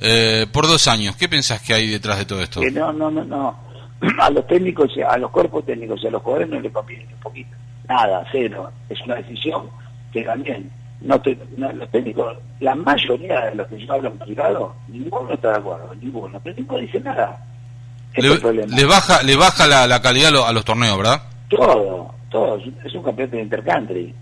eh, 0.00 0.46
por 0.52 0.66
dos 0.66 0.88
años? 0.88 1.16
¿Qué 1.16 1.28
pensás 1.28 1.62
que 1.62 1.74
hay 1.74 1.88
detrás 1.88 2.18
de 2.18 2.26
todo 2.26 2.42
esto? 2.42 2.60
Que 2.60 2.70
no, 2.70 2.92
no, 2.92 3.10
no, 3.10 3.24
no 3.24 3.56
a 4.20 4.30
los 4.30 4.46
técnicos, 4.46 4.90
a 5.08 5.16
los 5.18 5.30
cuerpos 5.30 5.64
técnicos 5.64 6.02
y 6.02 6.06
a 6.06 6.10
los 6.10 6.22
jugadores 6.22 6.48
no 6.50 6.60
les 6.60 6.72
conviene 6.72 7.06
un 7.14 7.20
poquito. 7.20 7.56
Nada, 7.88 8.26
cero. 8.32 8.70
Es 8.88 9.00
una 9.02 9.16
decisión 9.16 9.70
que 10.12 10.22
también 10.22 10.70
no, 11.00 11.20
los 11.74 11.90
técnicos, 11.90 12.36
la 12.60 12.74
mayoría 12.74 13.46
de 13.46 13.54
los 13.54 13.66
que 13.68 13.78
yo 13.78 13.92
hablo 13.92 14.08
en 14.08 14.18
privado, 14.18 14.74
ninguno 14.88 15.32
está 15.32 15.50
de 15.50 15.58
acuerdo, 15.58 15.94
ninguno, 16.00 16.40
pero 16.42 16.56
ninguno 16.56 16.78
dice 16.80 17.00
nada. 17.00 17.38
Le, 18.16 18.84
baja, 18.84 19.22
le 19.22 19.36
baja 19.36 19.86
la, 19.86 20.00
calidad 20.00 20.34
a 20.46 20.52
los, 20.52 20.64
torneos, 20.64 20.96
¿verdad? 20.96 21.22
Todo, 21.48 22.14
todo. 22.30 22.58
Es 22.84 22.94
un 22.94 23.02
campeonato 23.02 23.36
de 23.36 23.42
intercountry. 23.42 24.14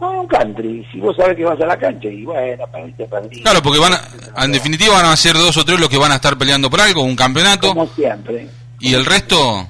No, 0.00 0.22
un 0.22 0.26
country. 0.26 0.86
Si 0.90 0.98
vos 0.98 1.14
sabés 1.14 1.36
que 1.36 1.44
vas 1.44 1.60
a 1.60 1.66
la 1.66 1.76
cancha 1.76 2.08
y 2.08 2.24
bueno, 2.24 2.64
perdiste, 2.72 3.04
perdiste. 3.04 3.42
Claro, 3.42 3.60
porque 3.62 3.78
van 3.78 3.92
en 4.38 4.52
definitiva 4.52 4.94
van 4.94 5.06
a 5.06 5.16
ser 5.16 5.34
dos 5.34 5.56
o 5.58 5.64
tres 5.64 5.78
los 5.78 5.90
que 5.90 5.98
van 5.98 6.12
a 6.12 6.14
estar 6.16 6.38
peleando 6.38 6.70
por 6.70 6.80
algo, 6.80 7.02
un 7.02 7.16
campeonato. 7.16 7.68
Como 7.68 7.86
siempre. 7.86 8.48
¿Y 8.80 8.94
el 8.94 9.04
resto? 9.04 9.68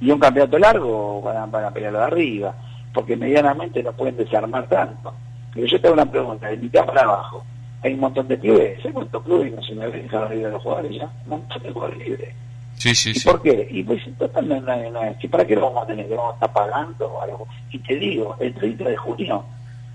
Y 0.00 0.10
un 0.10 0.18
campeonato 0.18 0.58
largo 0.58 1.22
van 1.22 1.36
a, 1.36 1.70
pelearlo 1.70 2.00
de 2.00 2.04
arriba. 2.04 2.54
porque 2.92 3.16
medianamente 3.16 3.82
no 3.82 3.92
pueden 3.92 4.16
desarmar 4.16 4.68
tanto. 4.68 5.14
Pero 5.54 5.66
yo 5.66 5.80
tengo 5.80 5.94
una 5.94 6.10
pregunta, 6.10 6.48
de 6.48 6.56
mitad 6.56 6.84
para 6.84 7.02
abajo, 7.02 7.44
hay 7.82 7.94
un 7.94 8.00
montón 8.00 8.26
de 8.28 8.38
clubes, 8.38 8.84
¿hay 8.84 8.92
cuántos 8.92 9.22
clubes 9.22 9.54
nacionales 9.54 10.02
dejaron 10.02 10.30
libre 10.30 10.46
a 10.46 10.50
los 10.50 10.62
jugadores 10.62 10.92
ya? 10.98 11.04
Un 11.24 11.30
montón 11.30 11.62
de 11.62 11.70
jugadores 11.70 11.98
libres. 11.98 12.34
Sí, 12.76 12.94
sí, 12.94 13.10
¿Y 13.10 13.14
sí. 13.14 13.28
por 13.28 13.42
qué? 13.42 13.66
Y 13.70 13.82
pues 13.82 14.02
total 14.18 14.48
no, 14.48 14.60
no, 14.60 15.18
que 15.18 15.28
¿para 15.28 15.46
qué 15.46 15.54
lo 15.54 15.62
vamos 15.62 15.84
a 15.84 15.86
tener? 15.86 16.08
¿Lo 16.08 16.16
vamos 16.16 16.32
a 16.32 16.34
estar 16.34 16.52
pagando? 16.52 17.20
Algo? 17.22 17.46
Y 17.70 17.78
te 17.78 17.96
digo, 17.96 18.36
el 18.38 18.54
30 18.54 18.84
de 18.84 18.96
junio, 18.96 19.44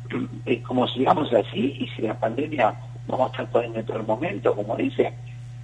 eh, 0.45 0.61
como 0.63 0.87
sigamos 0.87 1.31
así, 1.33 1.77
y 1.79 1.87
si 1.95 2.01
la 2.01 2.19
pandemia 2.19 2.73
vamos 3.07 3.27
a 3.27 3.31
estar 3.31 3.51
poniendo 3.51 3.79
en 3.79 3.85
todo 3.85 3.97
el 3.97 4.05
momento, 4.05 4.55
como 4.55 4.75
dice, 4.75 5.13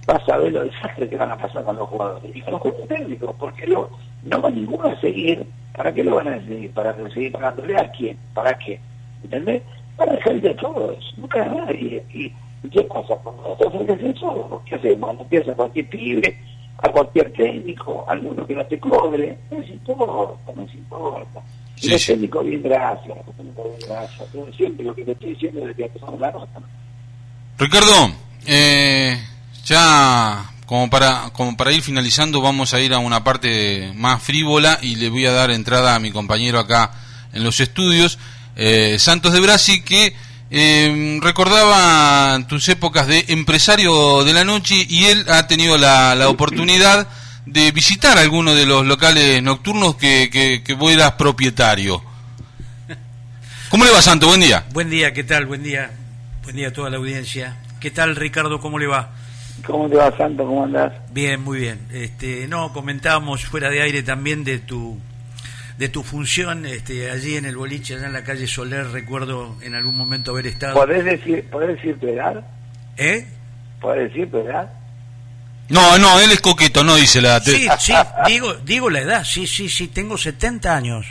vas 0.06 0.26
a 0.28 0.38
ver 0.38 0.52
los 0.52 0.64
desastres 0.64 1.10
que 1.10 1.16
van 1.16 1.30
a 1.32 1.36
pasar 1.36 1.64
con 1.64 1.76
los 1.76 1.88
jugadores 1.88 2.34
y 2.34 2.40
con 2.40 2.52
los 2.52 2.62
jugadores 2.62 2.88
técnicos, 2.88 3.34
porque 3.38 3.66
lo, 3.66 3.90
no 4.24 4.40
va 4.40 4.50
ninguno 4.50 4.88
a 4.88 5.00
seguir. 5.00 5.46
¿Para 5.76 5.92
qué 5.92 6.02
lo 6.02 6.16
van 6.16 6.28
a 6.28 6.44
seguir? 6.44 6.72
¿Para 6.72 6.94
seguir 7.10 7.30
pagándole 7.30 7.76
a 7.76 7.90
quién? 7.92 8.18
¿Para 8.34 8.56
qué? 8.58 8.80
¿Entendés? 9.22 9.62
Para 9.96 10.12
dejar 10.14 10.36
a 10.46 10.56
todos, 10.56 11.14
nunca 11.16 11.42
a 11.42 11.46
nadie. 11.46 12.02
¿Y 12.12 12.32
qué 12.68 12.82
pasa? 12.82 13.14
Cuando 13.22 13.42
nosotros 13.42 13.82
hacemos 13.82 14.16
eso, 14.16 14.62
¿qué 14.64 14.74
hacemos? 14.74 15.00
Cuando 15.00 15.22
empieza 15.22 15.54
cualquier 15.54 15.88
pibe, 15.88 16.38
a 16.78 16.88
cualquier 16.90 17.32
técnico, 17.32 18.04
alguno 18.08 18.46
que 18.46 18.54
no 18.54 18.64
te 18.66 18.78
cobre, 18.78 19.36
no 19.50 19.58
les 19.58 19.70
importa, 19.70 20.52
no 20.54 20.62
les 20.62 20.74
importa. 20.74 21.40
Y 21.76 21.80
Sí, 21.82 21.90
los 21.90 22.00
sí. 22.02 22.06
técnicos 22.12 22.44
bien 22.46 22.62
gracias, 22.62 23.16
los 23.26 23.36
técnicos 23.36 23.64
bien 23.76 23.88
gracias. 23.88 24.32
Yo 24.32 24.46
siempre 24.56 24.84
lo 24.84 24.94
que 24.94 25.04
te 25.04 25.12
estoy 25.12 25.30
diciendo 25.30 25.60
desde 25.60 25.74
que 25.74 25.84
empezamos 25.84 26.20
la 26.20 26.30
nota. 26.32 26.60
Ricardo, 27.58 28.12
eh, 28.46 29.20
ya 29.64 30.50
como 30.66 30.88
para, 30.90 31.30
como 31.32 31.56
para 31.56 31.72
ir 31.72 31.82
finalizando, 31.82 32.40
vamos 32.40 32.74
a 32.74 32.80
ir 32.80 32.92
a 32.94 32.98
una 32.98 33.24
parte 33.24 33.92
más 33.96 34.22
frívola 34.22 34.78
y 34.82 34.96
le 34.96 35.08
voy 35.08 35.26
a 35.26 35.32
dar 35.32 35.50
entrada 35.50 35.94
a 35.94 35.98
mi 35.98 36.10
compañero 36.12 36.58
acá 36.58 36.92
en 37.32 37.42
los 37.42 37.58
estudios, 37.60 38.18
eh, 38.56 38.96
Santos 38.98 39.32
de 39.32 39.40
Brasi, 39.40 39.82
que 39.82 40.14
eh, 40.50 41.18
recordaba 41.22 42.38
tus 42.46 42.68
épocas 42.68 43.06
de 43.06 43.24
empresario 43.28 44.24
de 44.24 44.32
la 44.32 44.44
noche 44.44 44.86
y 44.88 45.06
él 45.06 45.24
ha 45.28 45.46
tenido 45.46 45.78
la, 45.78 46.14
la 46.14 46.28
oportunidad 46.28 47.08
de 47.46 47.72
visitar 47.72 48.18
algunos 48.18 48.56
de 48.56 48.66
los 48.66 48.86
locales 48.86 49.42
nocturnos 49.42 49.96
que, 49.96 50.28
que, 50.30 50.62
que 50.62 50.74
vos 50.74 50.92
eras 50.92 51.12
propietario. 51.12 52.02
¿Cómo 53.70 53.84
le 53.84 53.90
va, 53.90 54.00
Santo? 54.00 54.26
Buen 54.26 54.40
día. 54.40 54.64
Buen 54.72 54.90
día, 54.90 55.12
¿qué 55.12 55.24
tal? 55.24 55.46
Buen 55.46 55.62
día. 55.62 55.90
Buen 56.42 56.56
día 56.56 56.68
a 56.68 56.72
toda 56.72 56.88
la 56.90 56.96
audiencia. 56.96 57.56
¿Qué 57.80 57.90
tal, 57.90 58.16
Ricardo? 58.16 58.60
¿Cómo 58.60 58.78
le 58.78 58.86
va? 58.86 59.10
¿Cómo 59.66 59.88
te 59.88 59.96
va, 59.96 60.16
Santo? 60.16 60.46
¿Cómo 60.46 60.64
andás? 60.64 60.92
Bien, 61.12 61.42
muy 61.42 61.58
bien. 61.58 61.80
Este, 61.92 62.48
no, 62.48 62.72
comentábamos 62.72 63.44
fuera 63.44 63.68
de 63.68 63.82
aire 63.82 64.02
también 64.02 64.44
de 64.44 64.58
tu 64.58 64.98
de 65.78 65.88
tu 65.88 66.02
función 66.02 66.66
este, 66.66 67.10
allí 67.10 67.36
en 67.36 67.44
el 67.46 67.56
boliche, 67.56 67.94
allá 67.94 68.06
en 68.06 68.12
la 68.12 68.24
calle 68.24 68.46
Soler, 68.46 68.88
recuerdo 68.88 69.56
en 69.62 69.74
algún 69.74 69.94
momento 69.96 70.32
haber 70.32 70.48
estado. 70.48 70.74
¿Podés 70.74 71.04
decir, 71.04 71.44
¿podés 71.50 71.76
decir 71.76 71.98
tu 72.00 72.08
edad? 72.08 72.44
¿Eh? 72.96 73.26
¿Podés 73.80 74.08
decir 74.12 74.30
tu 74.30 74.38
edad? 74.38 74.70
No, 75.68 75.96
no, 75.98 76.18
él 76.20 76.32
es 76.32 76.40
coqueto, 76.40 76.82
no 76.82 76.96
dice 76.96 77.20
la... 77.20 77.40
te- 77.40 77.52
Sí, 77.52 77.68
sí, 77.78 77.92
digo, 78.26 78.54
digo 78.64 78.90
la 78.90 79.00
edad, 79.00 79.24
sí, 79.24 79.46
sí, 79.46 79.68
sí, 79.68 79.88
tengo 79.88 80.16
70 80.18 80.74
años. 80.76 81.06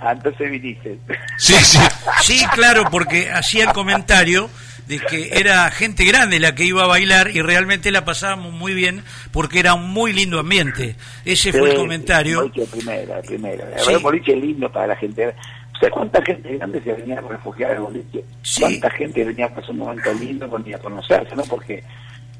Ah, 0.00 0.12
entonces 0.12 0.50
viniste. 0.50 0.98
Sí, 1.38 1.54
sí. 1.62 1.78
Sí, 2.22 2.44
claro, 2.52 2.84
porque 2.90 3.30
hacía 3.30 3.64
el 3.64 3.72
comentario 3.72 4.50
de 4.98 5.06
que 5.06 5.30
era 5.32 5.70
gente 5.70 6.04
grande 6.04 6.38
la 6.40 6.54
que 6.54 6.64
iba 6.64 6.84
a 6.84 6.86
bailar 6.86 7.30
y 7.34 7.40
realmente 7.42 7.90
la 7.90 8.04
pasábamos 8.04 8.52
muy 8.52 8.74
bien 8.74 9.02
porque 9.30 9.58
era 9.60 9.74
un 9.74 9.90
muy 9.90 10.12
lindo 10.12 10.38
ambiente. 10.38 10.96
Ese 11.24 11.52
fue 11.52 11.70
el 11.70 11.76
comentario. 11.76 12.40
Boliche 12.42 12.66
primera, 12.66 13.20
primera. 13.22 13.64
La 13.70 13.78
Sí. 13.78 13.86
verdad, 13.88 14.00
boliche 14.02 14.36
lindo 14.36 14.70
para 14.70 14.88
la 14.88 14.96
gente. 14.96 15.34
¿Sabes 15.74 15.90
cuánta 15.94 16.22
gente 16.22 16.56
grande 16.56 16.80
se 16.82 16.92
venía 16.92 17.18
a 17.18 17.22
refugiar 17.22 17.72
al 17.72 17.80
boliche? 17.80 18.24
Sí. 18.42 18.60
¿Cuánta 18.60 18.90
gente 18.90 19.24
venía 19.24 19.46
a 19.46 19.48
pasar 19.54 19.70
un 19.70 19.78
momento 19.78 20.12
lindo 20.14 20.48
con 20.48 20.74
a 20.74 20.78
conocerse, 20.78 21.34
no? 21.34 21.42
Porque 21.44 21.82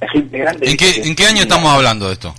la 0.00 0.08
gente 0.10 0.38
grande... 0.38 0.70
¿En 0.70 0.76
qué, 0.76 0.90
¿En 1.02 1.14
qué 1.16 1.26
año 1.26 1.42
estamos 1.42 1.72
hablando 1.72 2.06
de 2.06 2.12
esto? 2.12 2.34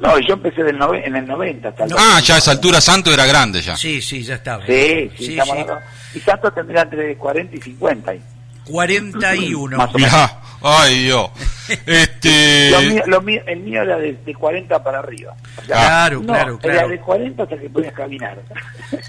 No, 0.00 0.16
yo 0.20 0.34
empecé 0.34 0.62
del 0.62 0.78
nove- 0.78 1.02
en 1.04 1.16
el 1.16 1.26
90 1.26 1.70
hasta 1.70 1.84
el 1.84 1.92
Ah, 1.96 2.20
ya 2.22 2.36
a 2.36 2.38
esa 2.38 2.50
altura 2.52 2.80
Santo 2.80 3.12
era 3.12 3.26
grande 3.26 3.60
ya. 3.62 3.74
Sí, 3.76 4.00
sí, 4.00 4.22
ya 4.22 4.34
estaba. 4.36 4.64
Sí, 4.66 5.10
sí, 5.16 5.26
Sí, 5.26 5.38
sí. 5.42 6.18
Y 6.18 6.20
Santos 6.20 6.54
tendría 6.54 6.82
entre 6.82 7.16
40 7.16 7.56
y 7.56 7.60
50. 7.60 8.10
ahí. 8.12 8.20
41. 8.68 9.76
Más 9.76 9.94
o 9.94 9.98
menos. 9.98 10.12
Mirá, 10.12 10.40
ay 10.62 11.04
Dios. 11.04 11.30
Este... 11.86 12.70
Lo 12.70 12.80
mío, 12.80 13.02
lo 13.06 13.20
mío- 13.20 13.42
el 13.46 13.60
mío 13.60 13.82
era 13.82 13.98
de, 13.98 14.14
de 14.24 14.34
40 14.34 14.82
para 14.82 15.00
arriba. 15.00 15.34
O 15.58 15.64
sea, 15.66 15.76
Claro, 15.76 16.20
no, 16.20 16.26
claro, 16.32 16.58
Era 16.62 16.72
claro. 16.72 16.88
de 16.88 16.98
40 17.00 17.42
hasta 17.42 17.58
que 17.58 17.68
podías 17.68 17.92
caminar. 17.92 18.38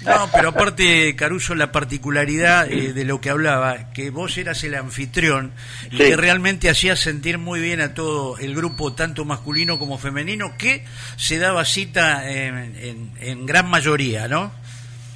No, 0.04 0.28
pero 0.32 0.50
aparte, 0.50 1.16
Caruso, 1.16 1.54
la 1.54 1.72
particularidad 1.72 2.70
eh, 2.70 2.92
de 2.92 3.04
lo 3.06 3.18
que 3.20 3.30
hablaba, 3.30 3.92
que 3.94 4.10
vos 4.10 4.36
eras 4.36 4.62
el 4.64 4.74
anfitrión 4.74 5.52
y 5.90 5.96
Sí. 5.96 5.96
que 5.96 6.16
realmente 6.16 6.68
hacías 6.68 7.00
sentir 7.00 7.38
muy 7.38 7.60
bien 7.60 7.80
a 7.80 7.94
todo 7.94 8.36
el 8.38 8.54
grupo, 8.54 8.92
tanto 8.92 9.24
masculino 9.24 9.78
como 9.78 9.96
femenino, 9.96 10.52
que 10.58 10.84
se 11.16 11.38
daba 11.38 11.64
cita 11.64 12.30
en, 12.30 12.74
en- 12.76 13.10
en 13.20 13.46
gran 13.46 13.68
mayoría, 13.70 14.28
¿no? 14.28 14.52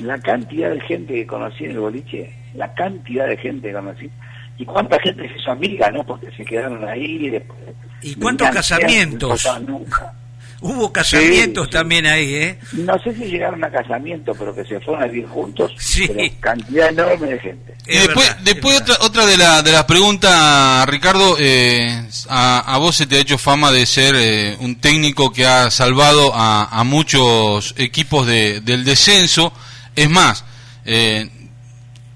la 0.01 0.19
cantidad 0.19 0.71
de 0.71 0.81
gente 0.81 1.15
que 1.15 1.27
conocí 1.27 1.65
en 1.67 1.71
el 1.73 1.79
boliche, 1.79 2.35
la 2.55 2.75
cantidad 2.75 3.29
de 3.29 3.37
gente 3.37 3.69
que 3.69 3.75
conocí, 3.75 4.11
y 4.59 4.65
cuánta 4.65 4.99
gente 5.01 5.29
se 5.29 5.37
hizo 5.39 5.51
amiga, 5.51 5.91
¿no? 5.91 6.05
Porque 6.05 6.29
se 6.37 6.45
quedaron 6.45 6.87
ahí 6.89 7.27
y 7.27 7.31
después... 7.31 7.59
¿Y 8.03 8.15
cuántos 8.17 8.49
casamientos? 8.51 9.45
no 9.45 9.59
nunca. 9.61 10.13
Hubo 10.61 10.91
casamientos 10.93 11.65
Sí, 11.67 11.71
sí. 11.73 11.77
también 11.79 12.07
ahí, 12.07 12.35
¿eh? 12.37 12.59
No 12.73 12.99
sé 13.01 13.15
si 13.15 13.25
llegaron 13.25 13.63
a 13.65 13.71
casamiento, 13.71 14.35
pero 14.35 14.55
que 14.55 14.65
se 14.65 14.81
fueron 14.81 15.03
a 15.03 15.07
vivir 15.07 15.27
juntos, 15.27 15.73
Sí. 15.79 16.07
pero 16.09 16.21
cantidad 16.41 16.89
enorme 16.89 17.27
de 17.27 17.39
gente. 17.39 17.75
Y 17.87 17.97
Es 17.97 18.03
después, 18.07 18.27
verdad, 18.29 18.43
después 18.45 18.75
es 18.77 18.81
otra, 18.83 18.97
otra 19.01 19.27
de, 19.27 19.37
la, 19.37 19.63
de 19.63 19.73
las 19.73 19.85
preguntas, 19.85 20.87
Ricardo, 20.89 21.37
eh, 21.39 22.03
a, 22.31 22.75
a 22.75 22.79
vos 22.79 22.97
se 22.97 23.07
te 23.07 23.17
ha 23.17 23.21
hecho 23.21 23.37
fama 23.37 23.73
de 23.73 23.85
ser 23.85 24.15
eh, 24.17 24.57
un 24.61 24.77
técnico 24.77 25.31
que 25.33 25.45
ha 25.45 25.71
salvado 25.71 26.33
a, 26.35 26.65
a 26.71 26.85
muchos 26.85 27.75
equipos 27.77 28.27
de- 28.27 28.61
del 28.63 28.85
descenso. 28.85 29.53
Es 29.95 30.09
más, 30.09 30.45
eh, 30.87 31.29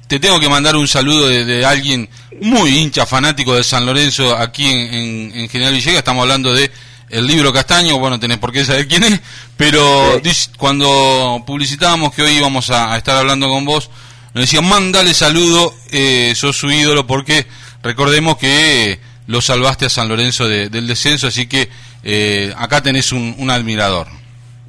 te 0.09 0.19
tengo 0.19 0.41
que 0.41 0.49
mandar 0.49 0.75
un 0.77 0.89
saludo 0.89 1.29
de, 1.29 1.45
de 1.45 1.65
alguien 1.65 2.09
muy 2.41 2.77
hincha, 2.79 3.07
fanático 3.07 3.55
de 3.55 3.63
San 3.63 3.87
Lorenzo 3.87 4.37
aquí 4.37 4.67
en, 4.67 4.95
en- 4.95 5.33
en 5.37 5.49
General 5.49 5.73
Villegas. 5.75 5.99
Estamos 5.99 6.23
hablando 6.23 6.53
de 6.53 6.71
el 7.11 7.27
libro 7.27 7.53
Castaño, 7.53 7.99
bueno, 7.99 8.19
tenés 8.21 8.39
por 8.39 8.53
qué 8.53 8.65
saber 8.65 8.87
quién 8.89 9.05
es, 9.05 9.21
pero 9.57 10.21
Sí. 10.25 10.51
cuando 10.59 11.43
publicitábamos 11.47 12.13
que 12.15 12.23
hoy 12.23 12.33
íbamos 12.33 12.71
a, 12.71 12.93
a 12.93 12.99
estar 12.99 13.17
hablando 13.17 13.49
con 13.49 13.65
vos, 13.65 13.89
nos 14.35 14.43
decían, 14.45 14.69
mándale 14.69 15.15
saludo, 15.15 15.75
eh, 15.91 16.33
sos 16.37 16.57
su 16.57 16.71
ídolo, 16.71 17.07
porque 17.07 17.47
recordemos 17.83 18.37
que 18.37 18.93
eh, 18.93 19.01
lo 19.27 19.41
salvaste 19.41 19.87
a 19.87 19.91
San 19.91 20.09
Lorenzo 20.09 20.47
de- 20.49 20.69
del 20.69 20.87
descenso, 20.87 21.29
así 21.29 21.47
que 21.47 21.69
eh, 22.05 22.53
acá 22.57 22.83
tenés 22.83 23.11
un, 23.13 23.35
un 23.39 23.51
admirador. 23.51 24.07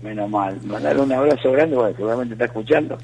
Menos 0.01 0.29
mal. 0.29 0.57
Mandar 0.63 0.97
un 0.97 1.11
abrazo 1.11 1.51
grande, 1.51 1.75
bueno, 1.75 1.93
seguramente 1.95 2.33
está 2.35 2.45
escuchando. 2.45 2.97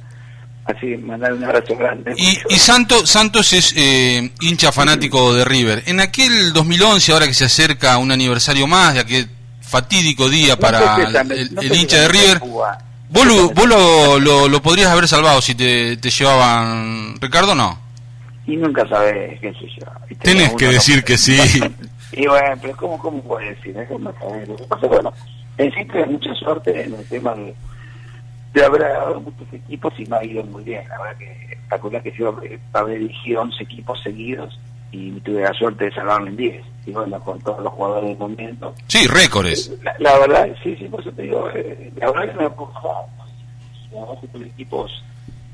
Así, 0.65 0.97
mandar 0.97 1.31
un 1.33 1.43
abrazo 1.43 1.75
grande. 1.75 2.13
Y, 2.17 2.39
y 2.49 2.57
Santo, 2.57 3.05
Santos 3.05 3.53
es 3.53 3.73
eh, 3.77 4.31
hincha 4.41 4.71
fanático 4.71 5.33
de 5.35 5.45
River. 5.45 5.83
En 5.85 5.99
aquel 5.99 6.53
2011, 6.53 7.11
ahora 7.13 7.27
que 7.27 7.35
se 7.35 7.45
acerca 7.45 7.97
un 7.99 8.11
aniversario 8.11 8.65
más 8.65 8.95
de 8.95 9.01
aquel 9.01 9.29
fatídico 9.61 10.27
día 10.29 10.57
para 10.57 10.95
el, 11.01 11.07
si 11.07 11.13
también- 11.13 11.39
el- 11.41 11.53
no 11.55 11.61
el 11.61 11.67
sé 11.69 11.73
si 11.75 11.81
hincha 11.81 11.97
de 12.01 12.07
River, 12.07 12.39
vos, 12.39 13.25
lo, 13.27 13.49
vos 13.51 13.67
lo, 13.67 14.19
lo- 14.19 14.47
lo 14.49 14.61
podrías 14.63 14.89
haber 14.89 15.07
salvado 15.07 15.39
si 15.41 15.53
te, 15.53 15.97
te 15.97 16.09
llevaban, 16.09 17.15
Ricardo, 17.21 17.53
no. 17.53 17.79
Y 18.47 18.55
nunca 18.57 18.87
sabés, 18.87 19.39
qué 19.39 19.51
sé 19.53 19.67
yo. 19.79 20.17
Tenés 20.21 20.53
que 20.53 20.67
decir 20.67 21.03
que 21.03 21.17
sí. 21.17 21.37
y 22.11 22.25
bueno, 22.27 22.55
pero 22.61 22.75
¿cómo, 22.77 22.97
cómo 22.97 23.21
puedes 23.23 23.55
decir? 23.57 23.75
¿Cómo 23.87 24.11
sabés? 24.19 24.47
Lo 24.47 24.55
que 24.55 24.63
pasa, 24.63 24.87
bueno, 24.87 25.13
en 25.59 25.71
sí 25.73 25.85
que 25.85 25.99
hay 25.99 26.09
mucha 26.09 26.33
suerte 26.35 26.83
en 26.85 26.95
el 26.95 27.05
tema 27.07 27.33
de, 27.35 27.53
de 28.55 28.65
haber 28.65 28.83
agarrado 28.85 29.19
muchos 29.19 29.51
equipos 29.51 29.93
y 29.97 30.05
me 30.05 30.15
ha 30.15 30.23
ido 30.23 30.43
muy 30.45 30.63
bien. 30.63 30.87
La 30.87 30.97
verdad 30.97 31.17
que 31.17 31.31
espectacular 31.51 32.01
que 32.01 32.11
yo 32.13 32.39
eh, 32.41 32.57
habré 32.71 32.99
dirigido 32.99 33.41
11 33.41 33.63
equipos 33.63 34.01
seguidos 34.01 34.57
y 34.91 35.11
tuve 35.19 35.41
la 35.41 35.53
suerte 35.53 35.85
de 35.85 35.91
salvarlo 35.91 36.27
en 36.27 36.37
10. 36.37 36.65
Y 36.85 36.91
bueno, 36.91 37.19
con 37.19 37.39
todos 37.41 37.61
los 37.61 37.73
jugadores 37.73 38.09
del 38.09 38.17
momento. 38.17 38.73
Sí, 38.87 39.07
récords. 39.07 39.73
La, 39.83 39.95
la 39.99 40.19
verdad, 40.19 40.47
sí, 40.63 40.75
sí, 40.77 40.85
por 40.85 41.01
eso 41.01 41.11
te 41.11 41.23
digo, 41.23 41.49
eh, 41.53 41.91
la 41.97 42.11
verdad 42.11 42.31
que 42.31 42.37
me 42.37 42.49
verdad 43.99 44.21
que 44.21 44.27
tuve 44.27 44.45
equipos 44.47 45.03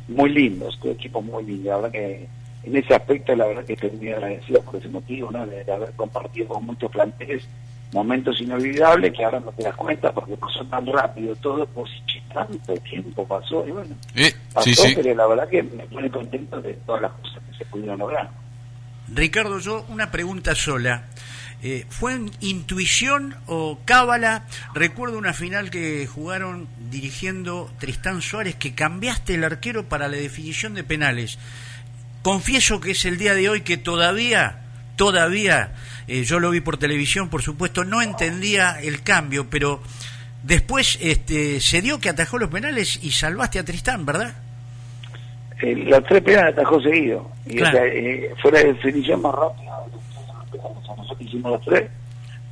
muy 0.08 0.30
lindos, 0.30 0.78
tuve 0.80 0.92
equipos 0.92 1.24
muy 1.24 1.44
lindos. 1.44 1.66
La 1.66 1.76
verdad 1.78 1.92
que 1.92 2.28
en 2.64 2.76
ese 2.76 2.94
aspecto, 2.94 3.36
la 3.36 3.48
verdad 3.48 3.66
que 3.66 3.74
estoy 3.74 3.92
muy 3.92 4.12
agradecido 4.12 4.62
por 4.62 4.76
ese 4.76 4.90
motivo, 4.90 5.32
¿no? 5.32 5.48
De, 5.48 5.64
de 5.64 5.72
haber 5.72 5.92
compartido 5.94 6.50
con 6.50 6.66
muchos 6.68 6.92
planteles 6.92 7.48
momentos 7.94 8.40
inolvidables 8.40 9.14
que 9.16 9.24
ahora 9.26 9.40
no 9.40 9.52
te 9.52 9.64
das 9.64 9.76
cuenta 9.76 10.12
porque 10.14 10.36
pasó 10.38 10.64
tan 10.66 10.86
rápido 10.88 11.36
todo, 11.38 11.66
pues 11.68 11.92
tanto 12.34 12.74
tiempo 12.78 13.28
pasó 13.28 13.68
y 13.68 13.72
bueno, 13.72 13.94
Eh, 14.16 14.34
pasó, 14.54 14.64
sí, 14.66 14.76
sí. 14.76 14.94
pero 14.96 15.14
la 15.16 15.28
verdad 15.28 15.50
que 15.50 15.64
me 15.64 15.84
pone 15.88 16.10
contento 16.10 16.62
de 16.62 16.74
todas 16.86 17.02
las 17.02 17.12
cosas 17.12 17.42
que 17.52 17.58
se 17.58 17.66
pudieron 17.66 18.00
lograr. 18.00 18.30
Ricardo, 19.14 19.60
yo 19.60 19.86
una 19.90 20.10
pregunta 20.12 20.56
sola. 20.56 21.04
Eh, 21.64 21.86
¿Fue 21.90 22.18
intuición 22.40 23.36
o 23.46 23.78
cábala? 23.86 24.46
Recuerdo 24.74 25.18
una 25.20 25.34
final 25.34 25.70
que 25.70 26.08
jugaron 26.08 26.68
dirigiendo 26.90 27.70
Tristán 27.78 28.22
Suárez 28.22 28.56
que 28.56 28.74
cambiaste 28.74 29.36
el 29.36 29.44
arquero 29.44 29.84
para 29.88 30.08
la 30.08 30.18
definición 30.18 30.74
de 30.74 30.84
penales. 30.84 31.38
Confieso 32.24 32.80
que 32.80 32.92
es 32.92 33.06
el 33.06 33.18
día 33.18 33.36
de 33.36 33.50
hoy 33.50 33.62
que 33.62 33.78
todavía, 33.78 34.61
todavía, 35.02 35.72
eh, 36.08 36.22
yo 36.22 36.40
lo 36.40 36.52
vi 36.52 36.62
por 36.62 36.78
televisión, 36.78 37.28
por 37.28 37.42
supuesto, 37.42 37.84
no 37.84 38.04
entendía 38.04 38.80
el 38.80 39.02
cambio, 39.02 39.48
pero 39.50 39.82
después 40.44 41.00
este, 41.02 41.60
se 41.60 41.82
dio 41.82 42.00
que 42.00 42.08
atajó 42.08 42.38
los 42.38 42.52
penales 42.52 43.00
y 43.02 43.10
salvaste 43.10 43.58
a 43.58 43.66
Tristán, 43.66 44.06
¿verdad? 44.06 44.32
Eh, 45.60 45.76
los 45.76 46.04
tres 46.04 46.22
penales 46.22 46.54
atajó 46.54 46.80
seguido. 46.82 47.32
Y 47.48 47.58
fue 48.44 48.52
la 48.52 48.60
definición 48.60 49.24
más 49.24 49.34
rápida 49.34 49.72
nosotros 50.96 51.22
hicimos 51.22 51.52
los 51.54 51.62
tres 51.66 51.90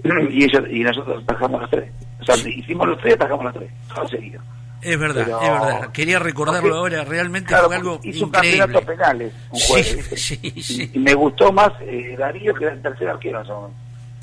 y 0.32 0.44
ellos 0.44 0.64
y 0.72 0.80
nosotros 0.80 1.22
atajamos 1.22 1.62
los 1.62 1.70
tres. 1.70 1.92
O 2.20 2.24
sea, 2.26 2.50
hicimos 2.50 2.88
los 2.88 2.98
tres 2.98 3.12
y 3.12 3.14
atajamos 3.14 3.46
los 3.46 3.54
tres, 3.54 3.70
todo 3.94 4.08
seguido. 4.08 4.42
Es 4.82 4.98
verdad, 4.98 5.28
es 5.28 5.52
verdad. 5.52 5.92
Quería 5.92 6.20
recordarlo 6.20 6.76
ahora, 6.76 7.04
realmente 7.04 7.56
fue 7.56 7.76
algo 7.76 8.00
hizo 8.04 8.26
un 8.26 8.32
campeonato 8.32 8.82
penales 8.82 9.34
un 9.52 9.60
jueves. 9.60 10.32
Y, 10.42 11.00
me 11.00 11.14
gustó 11.14 11.52
más 11.52 11.72
eh, 11.82 12.16
Darío 12.18 12.54
que 12.54 12.66
era 12.66 12.74
el 12.74 12.82
tercer 12.82 13.10
arquero 13.10 13.72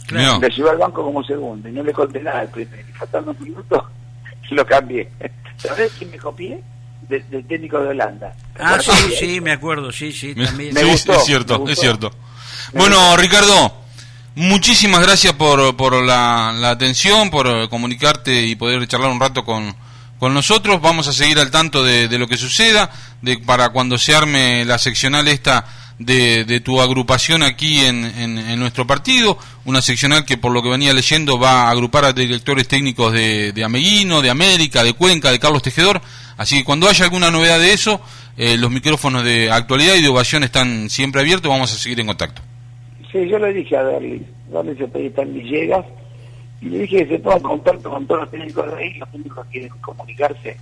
Claro. 0.07 0.41
Le 0.41 0.49
llevó 0.51 0.71
al 0.71 0.79
banco 0.79 1.03
como 1.03 1.23
segundo 1.25 1.69
y 1.69 1.73
no 1.73 1.83
le 1.83 1.93
conté 1.93 2.23
nada 2.23 2.43
el 2.43 2.49
primero. 2.49 2.83
Y 2.89 2.93
faltando 2.93 3.33
un 3.33 3.43
minuto 3.43 3.85
lo 4.51 4.65
cambié. 4.65 5.09
¿Sabes 5.57 5.93
quién 5.99 6.11
me 6.11 6.19
copié? 6.19 6.63
del 7.09 7.47
técnico 7.47 7.79
de 7.79 7.89
Holanda. 7.91 8.35
Ah, 8.59 8.79
sí, 8.81 9.15
sí, 9.19 9.41
me 9.41 9.53
acuerdo, 9.53 9.93
sí, 9.93 10.13
sí, 10.13 10.35
también. 10.35 10.75
Me 10.75 10.85
gustó, 10.85 11.13
es 11.13 11.25
cierto, 11.25 11.65
es 11.69 11.79
cierto. 11.79 12.11
Bueno, 12.73 13.17
Ricardo, 13.17 13.73
muchísimas 14.35 15.03
gracias 15.03 15.33
por, 15.35 15.77
por 15.77 15.95
la, 16.03 16.71
atención, 16.71 17.31
por 17.31 17.69
comunicarte 17.69 18.43
y 18.43 18.57
poder 18.57 18.87
charlar 18.89 19.11
un 19.11 19.21
rato 19.21 19.45
con, 19.45 19.75
con 20.19 20.35
nosotros. 20.35 20.81
Vamos 20.81 21.09
a 21.09 21.13
seguir 21.13 21.39
al 21.39 21.51
tanto 21.51 21.85
de, 21.85 22.09
lo 22.19 22.29
que 22.29 22.37
suceda, 22.37 22.91
de, 23.23 23.39
para 23.39 23.71
cuando 23.71 23.99
se 23.99 24.15
arme 24.15 24.65
la 24.65 24.79
seccional 24.79 25.29
esta 25.29 25.67
de, 25.99 26.45
de 26.45 26.61
tu 26.61 26.81
agrupación 26.81 27.43
aquí 27.43 27.81
en, 27.81 28.05
en, 28.05 28.59
nuestro 28.59 28.87
partido, 28.87 29.39
una 29.65 29.81
seccional 29.81 30.25
que 30.25 30.37
por 30.37 30.53
lo 30.53 30.63
que 30.63 30.69
venía 30.69 30.93
leyendo 30.93 31.39
va 31.39 31.63
a 31.63 31.71
agrupar 31.71 32.05
a 32.05 32.13
directores 32.13 32.69
técnicos 32.69 33.13
de, 33.13 33.53
de 33.53 33.65
Ameguino, 33.65 34.21
de 34.21 34.31
América, 34.31 34.85
de 34.85 34.93
Cuenca, 34.93 35.31
de 35.31 35.39
Carlos 35.39 35.63
Tejedor. 35.63 36.01
Así 36.37 36.59
que 36.59 36.65
cuando 36.65 36.89
haya 36.89 37.05
alguna 37.05 37.31
novedad 37.31 37.59
de 37.59 37.73
eso, 37.73 38.01
eh, 38.37 38.59
los 38.59 38.71
micrófonos 38.71 39.25
de 39.25 39.51
actualidad 39.51 39.95
y 39.95 40.03
de 40.03 40.09
ovación 40.09 40.45
están 40.45 40.91
siempre 40.91 41.23
abiertos, 41.23 41.51
vamos 41.51 41.73
a 41.73 41.79
seguir 41.79 42.01
en 42.01 42.07
contacto. 42.09 42.43
Sí, 43.11 43.27
yo 43.29 43.39
le 43.39 43.53
dije 43.53 43.77
a 43.77 43.83
Darly, 43.83 44.27
Darly 44.53 44.77
se 44.77 44.87
pedía 44.89 45.11
en 45.23 45.35
Villegas, 45.35 45.87
y 46.67 46.71
le 46.71 46.79
dije 46.81 47.07
que 47.07 47.17
se 47.17 47.19
ponga 47.21 47.37
en 47.37 47.43
contacto 47.43 47.91
con 47.91 48.07
todos 48.07 48.23
los 48.23 48.31
técnicos 48.31 48.67
de 48.67 48.77
ahí, 48.77 48.95
los 48.95 49.09
técnicos 49.11 49.47
quieren 49.53 49.69
comunicarse, 49.81 50.57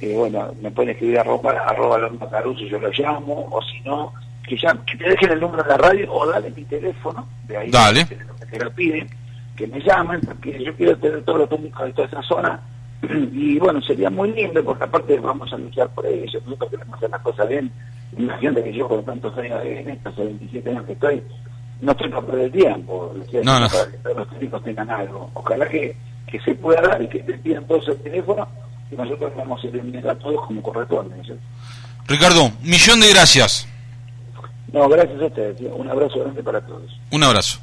eh, 0.00 0.14
bueno, 0.16 0.52
me 0.62 0.70
pueden 0.70 0.90
escribir 0.92 1.18
arroba, 1.18 1.50
arroba 1.66 1.98
los 1.98 2.12
Caruso, 2.30 2.64
yo 2.64 2.78
lo 2.78 2.90
llamo, 2.90 3.48
o 3.50 3.60
si 3.62 3.80
no, 3.80 4.12
que, 4.46 4.56
ya, 4.56 4.72
que 4.86 4.96
te 4.96 5.10
dejen 5.10 5.32
el 5.32 5.40
número 5.40 5.64
de 5.64 5.70
la 5.70 5.76
radio 5.76 6.12
o 6.12 6.26
dale 6.30 6.50
mi 6.50 6.62
teléfono, 6.62 7.26
de 7.48 7.56
ahí 7.56 7.70
dale. 7.70 8.06
Que, 8.06 8.16
te 8.46 8.64
lo 8.64 8.70
piden, 8.70 9.08
que 9.56 9.66
me 9.66 9.80
llamen, 9.80 10.20
porque 10.20 10.62
yo 10.62 10.74
quiero 10.76 10.96
tener 10.96 11.24
todos 11.24 11.40
los 11.40 11.48
técnicos 11.48 11.86
de 11.86 11.92
toda 11.92 12.06
esa 12.06 12.22
zona, 12.22 12.60
y 13.02 13.58
bueno, 13.58 13.82
sería 13.82 14.10
muy 14.10 14.30
lindo, 14.32 14.64
porque 14.64 14.84
aparte 14.84 15.18
vamos 15.18 15.52
a 15.52 15.58
luchar 15.58 15.88
por 15.88 16.06
ellos, 16.06 16.40
nosotros 16.44 16.70
queremos 16.70 16.96
hacer 16.96 17.10
las 17.10 17.20
cosas 17.22 17.48
bien, 17.48 17.72
imagínate 18.16 18.62
que 18.62 18.72
yo 18.72 18.86
con 18.86 19.04
tantos 19.04 19.36
años 19.36 19.60
en 19.64 19.90
esto, 19.90 20.08
hace 20.08 20.22
27 20.22 20.70
años 20.70 20.86
que 20.86 20.92
estoy, 20.92 21.22
no 21.80 21.92
estoy 21.92 22.08
para 22.08 22.26
perder 22.26 22.52
tiempo, 22.52 23.14
no, 23.44 23.60
no. 23.60 23.68
para 23.68 23.86
que 23.90 24.14
los 24.14 24.30
técnicos 24.30 24.64
tengan 24.64 24.90
algo. 24.90 25.30
Ojalá 25.34 25.68
que, 25.68 25.96
que 26.26 26.40
se 26.40 26.54
pueda 26.54 26.80
dar 26.80 27.00
y 27.02 27.08
que 27.08 27.20
te 27.20 27.34
pidan 27.34 27.66
todos 27.66 27.88
el 27.88 27.98
teléfono 27.98 28.48
y 28.90 28.96
nosotros 28.96 29.32
vamos 29.36 29.62
a 29.62 29.66
eliminar 29.68 30.08
a 30.08 30.14
todos 30.16 30.46
como 30.46 30.62
corresponde. 30.62 31.16
Ricardo, 32.06 32.50
millón 32.62 33.00
de 33.00 33.10
gracias. 33.10 33.68
No, 34.72 34.88
gracias 34.88 35.20
a 35.20 35.26
ustedes. 35.26 35.60
Un 35.72 35.88
abrazo 35.88 36.20
grande 36.20 36.42
para 36.42 36.60
todos. 36.60 37.00
Un 37.10 37.22
abrazo. 37.22 37.60